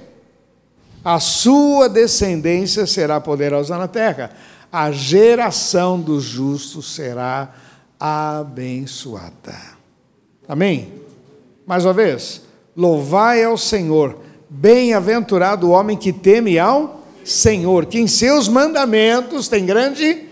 A 1.04 1.18
sua 1.18 1.88
descendência 1.88 2.86
será 2.86 3.20
poderosa 3.20 3.76
na 3.76 3.88
terra. 3.88 4.30
A 4.70 4.92
geração 4.92 6.00
dos 6.00 6.22
justos 6.22 6.94
será 6.94 7.52
abençoada. 7.98 9.56
Amém? 10.46 10.92
Mais 11.66 11.84
uma 11.84 11.92
vez, 11.92 12.40
louvai 12.76 13.42
ao 13.42 13.58
Senhor. 13.58 14.16
Bem-aventurado 14.48 15.66
o 15.66 15.70
homem 15.70 15.96
que 15.96 16.12
teme 16.12 16.56
ao 16.56 17.04
Senhor, 17.24 17.84
que 17.84 17.98
em 17.98 18.06
seus 18.06 18.46
mandamentos 18.46 19.48
tem 19.48 19.66
grande 19.66 20.22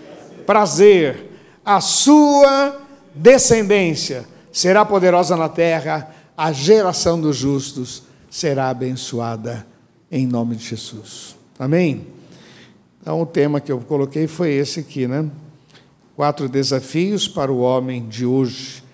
prazer. 0.46 1.32
A 1.64 1.80
sua 1.80 2.80
descendência 3.12 4.33
será 4.54 4.84
poderosa 4.84 5.36
na 5.36 5.48
terra, 5.48 6.14
a 6.36 6.52
geração 6.52 7.20
dos 7.20 7.36
justos 7.36 8.04
será 8.30 8.68
abençoada 8.68 9.66
em 10.08 10.28
nome 10.28 10.54
de 10.54 10.64
Jesus. 10.64 11.36
Amém? 11.58 12.06
Então, 13.02 13.20
o 13.20 13.26
tema 13.26 13.60
que 13.60 13.72
eu 13.72 13.80
coloquei 13.80 14.28
foi 14.28 14.52
esse 14.52 14.78
aqui, 14.78 15.08
né? 15.08 15.28
Quatro 16.14 16.48
desafios 16.48 17.26
para 17.26 17.50
o 17.50 17.58
homem 17.58 18.06
de 18.06 18.24
hoje, 18.24 18.84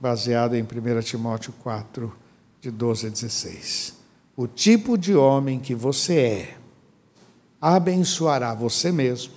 baseado 0.00 0.54
em 0.54 0.62
1 0.62 1.02
Timóteo 1.02 1.52
4, 1.62 2.10
de 2.58 2.70
12 2.70 3.06
a 3.06 3.10
16. 3.10 3.94
O 4.34 4.46
tipo 4.46 4.96
de 4.96 5.14
homem 5.14 5.60
que 5.60 5.74
você 5.74 6.18
é 6.18 6.56
abençoará 7.60 8.54
você 8.54 8.90
mesmo 8.90 9.34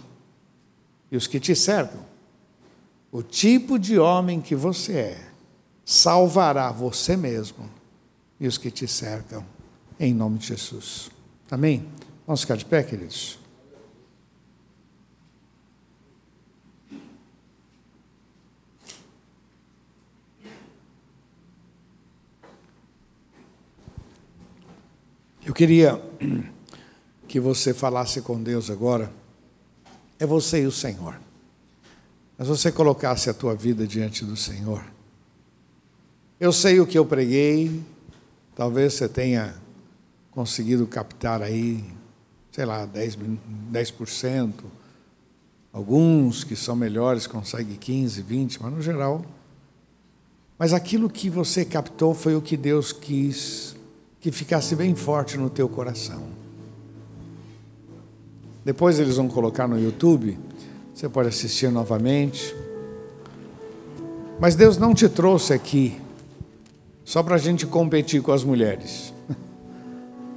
e 1.12 1.18
os 1.18 1.28
que 1.28 1.42
te 1.42 1.54
cercam. 1.54 2.00
o 3.12 3.22
tipo 3.22 3.78
de 3.78 4.00
homem 4.00 4.40
que 4.40 4.56
você 4.56 4.94
é 4.94 5.33
salvará 5.86 6.72
você 6.72 7.16
mesmo 7.18 7.70
e 8.40 8.48
os 8.48 8.58
que 8.58 8.72
te 8.72 8.88
cercam, 8.88 9.46
em 10.00 10.14
nome 10.14 10.38
de 10.38 10.48
Jesus. 10.48 11.10
Amém? 11.50 11.88
Vamos 12.26 12.42
ficar 12.42 12.58
de 12.58 12.66
pé, 12.66 12.84
queridos? 12.84 13.40
Eu 25.46 25.54
queria 25.54 26.02
que 27.28 27.40
você 27.40 27.74
falasse 27.74 28.22
com 28.22 28.42
Deus 28.42 28.70
agora. 28.70 29.12
É 30.18 30.26
você 30.26 30.64
e 30.64 30.66
o 30.66 30.72
Senhor. 30.72 31.20
Mas 32.38 32.48
você 32.48 32.72
colocasse 32.72 33.30
a 33.30 33.34
tua 33.34 33.54
vida 33.54 33.86
diante 33.86 34.24
do 34.24 34.38
Senhor. 34.38 34.93
Eu 36.44 36.52
sei 36.52 36.82
o 36.82 36.86
que 36.86 37.00
eu 37.00 37.06
preguei, 37.06 37.82
talvez 38.54 38.96
você 38.96 39.08
tenha 39.08 39.56
conseguido 40.30 40.86
captar 40.86 41.42
aí, 41.42 41.82
sei 42.52 42.66
lá, 42.66 42.86
10%, 42.86 43.38
10%. 43.72 44.52
Alguns 45.72 46.44
que 46.44 46.54
são 46.54 46.76
melhores 46.76 47.28
conseguem 47.28 47.78
15, 47.78 48.22
20, 48.22 48.62
mas 48.62 48.74
no 48.74 48.82
geral. 48.82 49.24
Mas 50.60 50.74
aquilo 50.74 51.10
que 51.10 51.30
você 51.30 51.64
captou 51.64 52.14
foi 52.14 52.36
o 52.36 52.42
que 52.42 52.58
Deus 52.58 52.92
quis 52.92 53.74
que 54.20 54.30
ficasse 54.30 54.76
bem 54.76 54.94
forte 54.96 55.38
no 55.38 55.50
teu 55.50 55.70
coração. 55.70 56.24
Depois 58.66 59.00
eles 59.00 59.16
vão 59.16 59.30
colocar 59.30 59.66
no 59.66 59.80
YouTube, 59.80 60.38
você 60.94 61.08
pode 61.08 61.30
assistir 61.30 61.72
novamente. 61.72 62.54
Mas 64.42 64.56
Deus 64.56 64.78
não 64.78 64.94
te 64.94 65.08
trouxe 65.08 65.54
aqui 65.54 66.03
só 67.06 67.22
para 67.22 67.36
a 67.36 67.40
gente 67.40 67.66
competir 67.66 68.22
com 68.22 68.32
as 68.32 68.44
mulheres. 68.44 69.14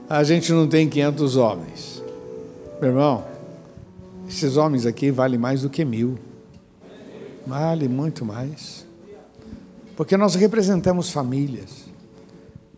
A 0.08 0.22
gente 0.22 0.52
não 0.52 0.68
tem 0.68 0.88
500 0.88 1.36
homens. 1.36 2.02
Meu 2.80 2.90
irmão, 2.90 3.24
esses 4.28 4.56
homens 4.56 4.86
aqui 4.86 5.10
valem 5.10 5.38
mais 5.38 5.62
do 5.62 5.70
que 5.70 5.84
mil. 5.84 6.18
Vale 7.46 7.88
muito 7.88 8.24
mais. 8.24 8.86
Porque 9.96 10.16
nós 10.16 10.34
representamos 10.34 11.10
famílias. 11.10 11.86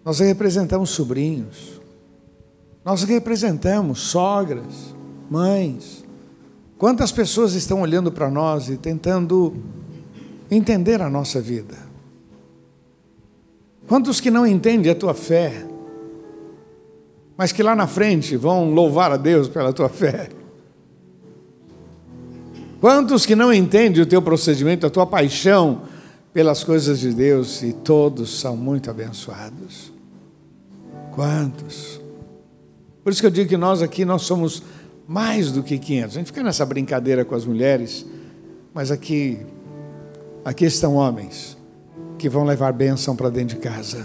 Nós 0.05 0.21
representamos 0.21 0.91
sobrinhos. 0.91 1.81
Nós 2.85 3.03
representamos 3.03 4.01
sogras, 4.01 4.95
mães. 5.29 6.05
Quantas 6.79 7.13
pessoas 7.13 7.55
estão 7.55 7.83
olhando 7.83 8.11
para 8.13 8.31
nós 8.31 8.69
e 8.69 8.77
tentando 8.77 9.55
entender 10.51 11.03
a 11.03 11.11
nossa 11.11 11.41
vida? 11.41 11.88
Quantos 13.89 14.21
que 14.21 14.31
não 14.31 14.47
entendem 14.47 14.93
a 14.93 14.95
tua 14.95 15.15
fé, 15.15 15.65
mas 17.39 17.53
que 17.53 17.63
lá 17.63 17.75
na 17.75 17.87
frente 17.87 18.37
vão 18.37 18.71
louvar 18.71 19.11
a 19.11 19.17
Deus 19.17 19.49
pela 19.49 19.73
tua 19.73 19.89
fé? 19.89 20.29
Quantos 22.83 23.25
que 23.25 23.35
não 23.35 23.53
entendem 23.53 24.03
o 24.03 24.07
teu 24.07 24.21
procedimento, 24.21 24.87
a 24.87 24.91
tua 24.91 25.07
paixão 25.07 25.83
pelas 26.35 26.63
coisas 26.63 27.01
de 27.01 27.15
Deus 27.15 27.63
e 27.63 27.73
todos 27.73 28.39
são 28.39 28.55
muito 28.55 28.91
abençoados? 28.91 29.91
Quantos? 31.15 31.99
Por 33.03 33.11
isso 33.11 33.23
que 33.23 33.27
eu 33.27 33.31
digo 33.31 33.49
que 33.49 33.57
nós 33.57 33.81
aqui 33.81 34.05
nós 34.05 34.23
somos 34.23 34.63
mais 35.09 35.51
do 35.51 35.63
que 35.63 35.79
500. 35.79 36.15
A 36.15 36.19
gente 36.19 36.27
fica 36.27 36.43
nessa 36.43 36.67
brincadeira 36.67 37.25
com 37.25 37.35
as 37.35 37.47
mulheres, 37.47 38.05
mas 38.75 38.91
aqui 38.91 39.39
aqui 40.45 40.67
estão 40.67 40.95
homens 40.95 41.58
que 42.19 42.29
vão 42.29 42.45
levar 42.45 42.73
bênção 42.73 43.15
para 43.15 43.31
dentro 43.31 43.57
de 43.57 43.63
casa. 43.63 44.05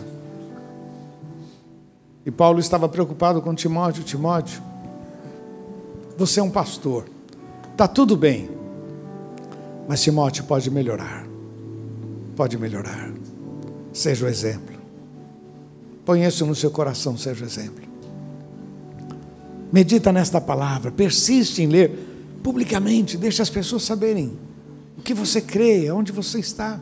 E 2.25 2.31
Paulo 2.31 2.59
estava 2.59 2.87
preocupado 2.87 3.41
com 3.41 3.53
Timóteo. 3.53 4.03
Timóteo, 4.03 4.61
você 6.17 6.39
é 6.39 6.43
um 6.43 6.49
pastor, 6.49 7.05
está 7.71 7.87
tudo 7.87 8.15
bem, 8.15 8.49
mas 9.87 10.01
Timóteo 10.01 10.45
pode 10.45 10.69
melhorar. 10.71 11.25
Pode 12.35 12.57
melhorar. 12.57 13.11
Seja 13.91 14.25
o 14.25 14.29
exemplo. 14.29 14.75
Põe 16.05 16.23
isso 16.23 16.45
no 16.45 16.55
seu 16.55 16.71
coração, 16.71 17.17
seja 17.17 17.43
o 17.43 17.47
exemplo. 17.47 17.83
Medita 19.71 20.11
nesta 20.11 20.39
palavra, 20.39 20.91
persiste 20.91 21.61
em 21.61 21.67
ler 21.67 21.89
publicamente, 22.43 23.17
deixa 23.17 23.41
as 23.41 23.49
pessoas 23.49 23.83
saberem 23.83 24.37
o 24.97 25.01
que 25.01 25.13
você 25.13 25.41
crê, 25.41 25.89
onde 25.91 26.11
você 26.11 26.39
está. 26.39 26.79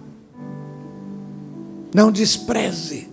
Não 1.94 2.12
despreze 2.12 3.08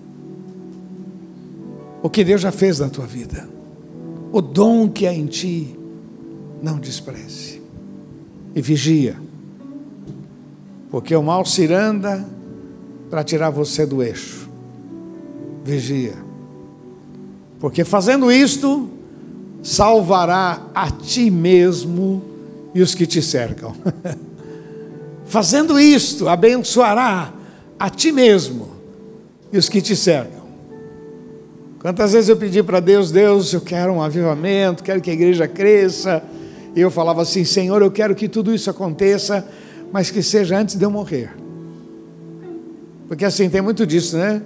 o 2.02 2.08
que 2.08 2.22
Deus 2.22 2.40
já 2.40 2.52
fez 2.52 2.78
na 2.78 2.88
tua 2.88 3.06
vida. 3.06 3.48
O 4.30 4.40
dom 4.40 4.88
que 4.88 5.06
há 5.06 5.12
em 5.12 5.26
ti, 5.26 5.76
não 6.62 6.78
despreze. 6.78 7.60
E 8.54 8.62
vigia. 8.62 9.16
Porque 10.90 11.14
o 11.14 11.22
mal 11.22 11.44
ciranda 11.44 12.24
para 13.10 13.24
tirar 13.24 13.50
você 13.50 13.84
do 13.84 14.02
eixo. 14.02 14.48
Vigia. 15.64 16.14
Porque 17.58 17.84
fazendo 17.84 18.30
isto, 18.30 18.88
salvará 19.62 20.62
a 20.74 20.90
ti 20.90 21.30
mesmo 21.30 22.22
e 22.74 22.80
os 22.80 22.94
que 22.94 23.06
te 23.06 23.20
cercam. 23.20 23.74
fazendo 25.26 25.80
isto, 25.80 26.28
abençoará 26.28 27.32
a 27.78 27.88
ti 27.88 28.10
mesmo 28.12 28.70
e 29.52 29.58
os 29.58 29.68
que 29.68 29.80
te 29.80 29.94
cercam. 29.94 30.48
Quantas 31.80 32.12
vezes 32.12 32.28
eu 32.28 32.36
pedi 32.36 32.62
para 32.62 32.80
Deus, 32.80 33.12
Deus, 33.12 33.52
eu 33.52 33.60
quero 33.60 33.92
um 33.92 34.02
avivamento, 34.02 34.82
quero 34.82 35.00
que 35.00 35.10
a 35.10 35.12
igreja 35.12 35.46
cresça, 35.46 36.22
e 36.74 36.80
eu 36.80 36.90
falava 36.90 37.22
assim, 37.22 37.44
Senhor, 37.44 37.80
eu 37.80 37.90
quero 37.90 38.14
que 38.14 38.28
tudo 38.28 38.52
isso 38.52 38.68
aconteça, 38.68 39.46
mas 39.92 40.10
que 40.10 40.22
seja 40.22 40.58
antes 40.58 40.74
de 40.74 40.84
eu 40.84 40.90
morrer. 40.90 41.30
Porque 43.06 43.24
assim, 43.24 43.48
tem 43.48 43.62
muito 43.62 43.86
disso, 43.86 44.16
né? 44.18 44.42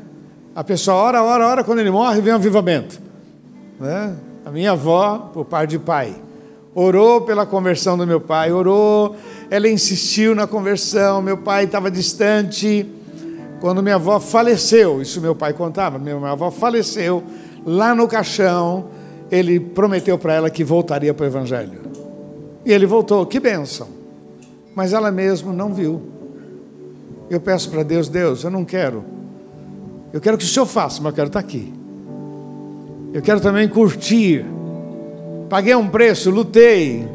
A 0.55 0.63
pessoa 0.63 0.97
ora, 0.99 1.23
ora, 1.23 1.47
ora, 1.47 1.65
quando 1.65 1.79
ele 1.79 1.91
morre, 1.91 2.21
vem 2.21 2.33
um 2.33 2.37
avivamento. 2.37 3.01
Né? 3.81 4.15
A 4.45 4.51
minha 4.51 4.73
avó, 4.73 5.31
por 5.33 5.47
par 5.47 5.67
de 5.67 5.79
pai, 5.79 6.15
orou 6.75 7.23
pela 7.23 7.47
conversão 7.47 7.97
do 7.97 8.07
meu 8.07 8.21
pai, 8.21 8.53
orou, 8.53 9.17
ela 9.51 9.69
insistiu 9.69 10.35
na 10.35 10.47
conversão, 10.47 11.23
meu 11.23 11.39
pai 11.39 11.65
estava 11.65 11.91
distante, 11.91 12.87
quando 13.63 13.81
minha 13.81 13.95
avó 13.95 14.19
faleceu, 14.19 15.01
isso 15.01 15.21
meu 15.21 15.37
pai 15.37 15.53
contava, 15.53 15.97
minha 15.97 16.17
avó 16.17 16.51
faleceu, 16.51 17.23
lá 17.65 17.95
no 17.95 18.09
caixão, 18.09 18.87
ele 19.31 19.61
prometeu 19.61 20.19
para 20.19 20.35
ela 20.35 20.51
que 20.51 20.65
voltaria 20.65 21.15
para 21.15 21.23
o 21.23 21.27
Evangelho. 21.29 21.79
E 22.67 22.73
ele 22.73 22.87
voltou, 22.87 23.25
que 23.25 23.39
bênção. 23.39 23.87
Mas 24.75 24.93
ela 24.93 25.13
mesma 25.13 25.53
não 25.53 25.73
viu. 25.73 26.03
Eu 27.31 27.41
peço 27.41 27.71
para 27.71 27.85
Deus, 27.85 28.09
Deus, 28.09 28.43
eu 28.43 28.51
não 28.51 28.65
quero. 28.65 29.05
Eu 30.13 30.21
quero 30.21 30.37
que 30.37 30.45
o 30.45 30.49
Senhor 30.49 30.67
faça, 30.67 31.01
mas 31.01 31.13
eu 31.13 31.15
quero 31.15 31.29
estar 31.29 31.39
aqui. 31.39 31.73
Eu 33.15 33.23
quero 33.23 33.41
também 33.41 33.69
curtir. 33.69 34.45
Paguei 35.49 35.77
um 35.77 35.89
preço, 35.89 36.31
lutei. 36.31 37.07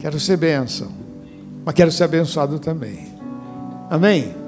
Quero 0.00 0.18
ser 0.18 0.38
bênção. 0.38 0.88
Mas 1.64 1.72
quero 1.72 1.92
ser 1.92 2.02
abençoado 2.02 2.58
também. 2.58 3.06
Amém? 3.88 4.45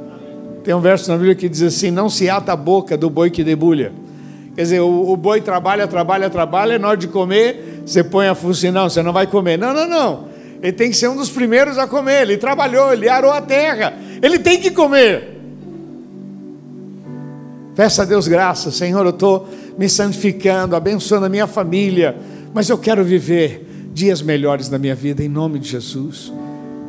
Tem 0.68 0.74
um 0.74 0.82
verso 0.82 1.10
na 1.10 1.16
Bíblia 1.16 1.34
que 1.34 1.48
diz 1.48 1.62
assim: 1.62 1.90
Não 1.90 2.10
se 2.10 2.28
ata 2.28 2.52
a 2.52 2.56
boca 2.56 2.94
do 2.94 3.08
boi 3.08 3.30
que 3.30 3.42
debulha. 3.42 3.90
Quer 4.54 4.60
dizer, 4.60 4.80
o, 4.80 5.10
o 5.10 5.16
boi 5.16 5.40
trabalha, 5.40 5.88
trabalha, 5.88 6.28
trabalha, 6.28 6.78
na 6.78 6.88
hora 6.88 6.96
de 6.98 7.08
comer, 7.08 7.84
você 7.86 8.04
põe 8.04 8.28
a 8.28 8.34
função, 8.34 8.70
não, 8.70 8.86
você 8.86 9.02
não 9.02 9.10
vai 9.10 9.26
comer. 9.26 9.56
Não, 9.56 9.72
não, 9.72 9.88
não. 9.88 10.28
Ele 10.62 10.72
tem 10.72 10.90
que 10.90 10.96
ser 10.98 11.08
um 11.08 11.16
dos 11.16 11.30
primeiros 11.30 11.78
a 11.78 11.86
comer. 11.86 12.20
Ele 12.20 12.36
trabalhou, 12.36 12.92
ele 12.92 13.08
arou 13.08 13.30
a 13.30 13.40
terra. 13.40 13.94
Ele 14.20 14.38
tem 14.38 14.60
que 14.60 14.70
comer. 14.70 15.40
Peça 17.74 18.02
a 18.02 18.04
Deus 18.04 18.28
graça, 18.28 18.70
Senhor, 18.70 19.06
eu 19.06 19.10
estou 19.10 19.48
me 19.78 19.88
santificando, 19.88 20.76
abençoando 20.76 21.24
a 21.24 21.30
minha 21.30 21.46
família, 21.46 22.14
mas 22.52 22.68
eu 22.68 22.76
quero 22.76 23.02
viver 23.02 23.66
dias 23.94 24.20
melhores 24.20 24.68
na 24.68 24.76
minha 24.76 24.94
vida, 24.94 25.24
em 25.24 25.30
nome 25.30 25.60
de 25.60 25.70
Jesus. 25.70 26.30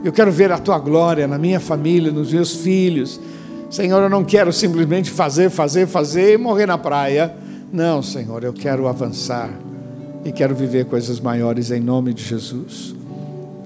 Eu 0.03 0.11
quero 0.11 0.33
ver 0.33 0.51
a 0.51 0.57
tua 0.57 0.77
glória 0.79 1.25
na 1.29 1.37
minha 1.37 1.61
família, 1.61 2.11
nos 2.11 2.33
meus 2.33 2.55
filhos, 2.55 3.21
Senhor, 3.69 4.01
eu 4.01 4.09
não 4.09 4.25
quero 4.25 4.51
simplesmente 4.51 5.11
fazer, 5.11 5.49
fazer, 5.49 5.87
fazer 5.87 6.33
e 6.33 6.37
morrer 6.37 6.65
na 6.65 6.77
praia. 6.77 7.35
Não, 7.71 8.01
Senhor, 8.01 8.43
eu 8.43 8.51
quero 8.51 8.87
avançar 8.87 9.49
e 10.25 10.31
quero 10.31 10.55
viver 10.55 10.85
coisas 10.85 11.19
maiores 11.19 11.69
em 11.69 11.79
nome 11.79 12.13
de 12.13 12.23
Jesus. 12.23 12.95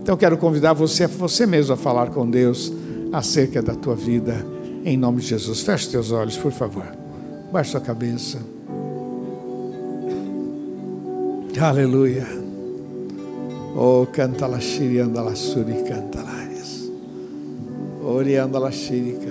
Então 0.02 0.18
quero 0.18 0.38
convidar 0.38 0.74
você, 0.74 1.08
você 1.08 1.46
mesmo, 1.46 1.74
a 1.74 1.78
falar 1.78 2.08
com 2.08 2.30
Deus 2.30 2.72
acerca 3.14 3.62
da 3.62 3.74
tua 3.76 3.96
vida, 3.96 4.46
em 4.84 4.98
nome 4.98 5.22
de 5.22 5.28
Jesus. 5.28 5.62
Feche 5.62 5.90
teus 5.90 6.12
olhos, 6.12 6.36
por 6.36 6.52
favor. 6.52 6.86
Baixe 7.52 7.72
sua 7.72 7.80
cabeça. 7.80 8.40
Aleluia. 11.62 12.28
Oh, 13.76 14.06
canta 14.12 14.48
la 14.48 14.60
shiri, 14.60 15.00
anda 15.00 15.22
la 15.22 15.36
suri, 15.36 15.84
canta 15.88 16.22
la. 16.22 16.34
La 18.04 18.70
cantalas. 18.70 19.23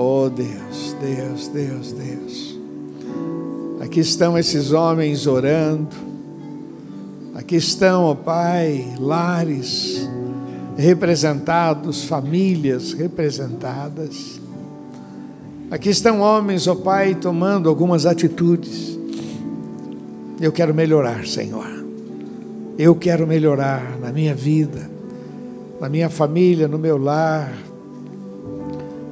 Oh 0.00 0.30
Deus, 0.30 0.94
Deus, 1.00 1.48
Deus, 1.48 1.92
Deus. 1.92 2.58
Aqui 3.80 3.98
estão 3.98 4.38
esses 4.38 4.70
homens 4.70 5.26
orando. 5.26 5.88
Aqui 7.34 7.56
estão, 7.56 8.04
ó 8.04 8.12
oh 8.12 8.14
Pai, 8.14 8.94
lares 9.00 10.08
representados, 10.76 12.04
famílias 12.04 12.92
representadas. 12.92 14.40
Aqui 15.68 15.88
estão 15.90 16.20
homens, 16.20 16.68
ó 16.68 16.74
oh 16.74 16.76
Pai, 16.76 17.16
tomando 17.16 17.68
algumas 17.68 18.06
atitudes. 18.06 18.96
Eu 20.40 20.52
quero 20.52 20.72
melhorar, 20.72 21.26
Senhor. 21.26 21.66
Eu 22.78 22.94
quero 22.94 23.26
melhorar 23.26 23.98
na 23.98 24.12
minha 24.12 24.32
vida, 24.32 24.88
na 25.80 25.88
minha 25.88 26.08
família, 26.08 26.68
no 26.68 26.78
meu 26.78 26.96
lar. 26.96 27.52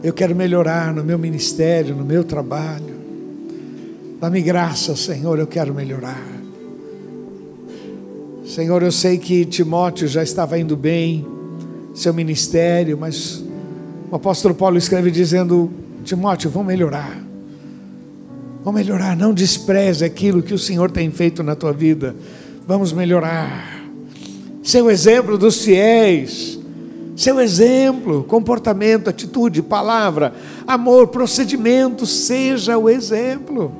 Eu 0.07 0.13
quero 0.13 0.37
melhorar 0.37 0.95
no 0.95 1.03
meu 1.03 1.19
ministério, 1.19 1.93
no 1.93 2.05
meu 2.05 2.23
trabalho. 2.23 2.95
Dá-me 4.21 4.41
graça, 4.41 4.95
Senhor, 4.95 5.37
eu 5.37 5.49
quero 5.49 5.75
melhorar. 5.75 6.25
Senhor, 8.47 8.85
eu 8.85 8.93
sei 8.93 9.19
que 9.19 9.45
Timóteo 9.45 10.07
já 10.07 10.23
estava 10.23 10.57
indo 10.61 10.77
bem, 10.77 11.27
seu 11.93 12.15
ministério, 12.15 12.97
mas 12.97 13.43
o 14.09 14.15
apóstolo 14.15 14.55
Paulo 14.55 14.79
escreve 14.79 15.11
dizendo: 15.11 15.73
Timóteo, 16.05 16.51
vão 16.51 16.63
melhorar. 16.63 17.21
Vão 18.63 18.73
melhorar, 18.73 19.17
não 19.17 19.35
despreze 19.35 20.05
aquilo 20.05 20.41
que 20.41 20.55
o 20.55 20.59
Senhor 20.59 20.89
tem 20.89 21.11
feito 21.11 21.43
na 21.43 21.57
tua 21.57 21.73
vida. 21.73 22.15
Vamos 22.65 22.93
melhorar. 22.93 23.85
Seu 24.63 24.89
exemplo 24.89 25.37
dos 25.37 25.65
fiéis, 25.65 26.61
seu 27.17 27.41
exemplo, 27.41 28.23
comportamento, 28.25 29.09
atitude, 29.09 29.63
palavra, 29.63 30.35
amor, 30.67 31.09
procedimento, 31.09 32.07
seja 32.07 32.77
o 32.77 32.89
exemplo. 32.89 33.73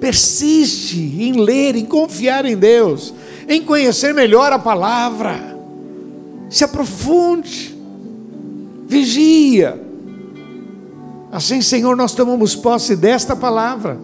Persiste 0.00 0.98
em 0.98 1.40
ler, 1.40 1.76
em 1.76 1.86
confiar 1.86 2.44
em 2.44 2.56
Deus, 2.56 3.14
em 3.48 3.62
conhecer 3.62 4.12
melhor 4.12 4.52
a 4.52 4.58
palavra. 4.58 5.56
Se 6.50 6.64
aprofunde, 6.64 7.74
vigia, 8.86 9.86
Assim, 11.36 11.60
Senhor, 11.60 11.94
nós 11.96 12.14
tomamos 12.14 12.54
posse 12.54 12.96
desta 12.96 13.36
palavra 13.36 13.98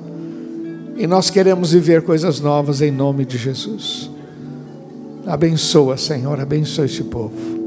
e 0.98 1.06
nós 1.06 1.30
queremos 1.30 1.72
viver 1.72 2.02
coisas 2.02 2.40
novas 2.40 2.82
em 2.82 2.90
nome 2.90 3.24
de 3.24 3.38
Jesus. 3.38 4.10
Abençoa, 5.26 5.96
Senhor, 5.96 6.38
abençoa 6.38 6.84
este 6.84 7.04
povo. 7.04 7.61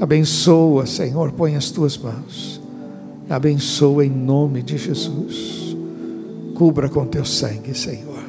Abençoa, 0.00 0.86
Senhor, 0.86 1.30
põe 1.32 1.56
as 1.56 1.70
tuas 1.70 1.98
mãos. 1.98 2.58
Abençoa 3.28 4.06
em 4.06 4.10
nome 4.10 4.62
de 4.62 4.78
Jesus. 4.78 5.76
Cubra 6.54 6.88
com 6.88 7.06
teu 7.06 7.24
sangue, 7.24 7.74
Senhor. 7.74 8.24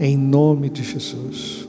Em 0.00 0.16
nome 0.16 0.70
de 0.70 0.82
Jesus. 0.82 1.67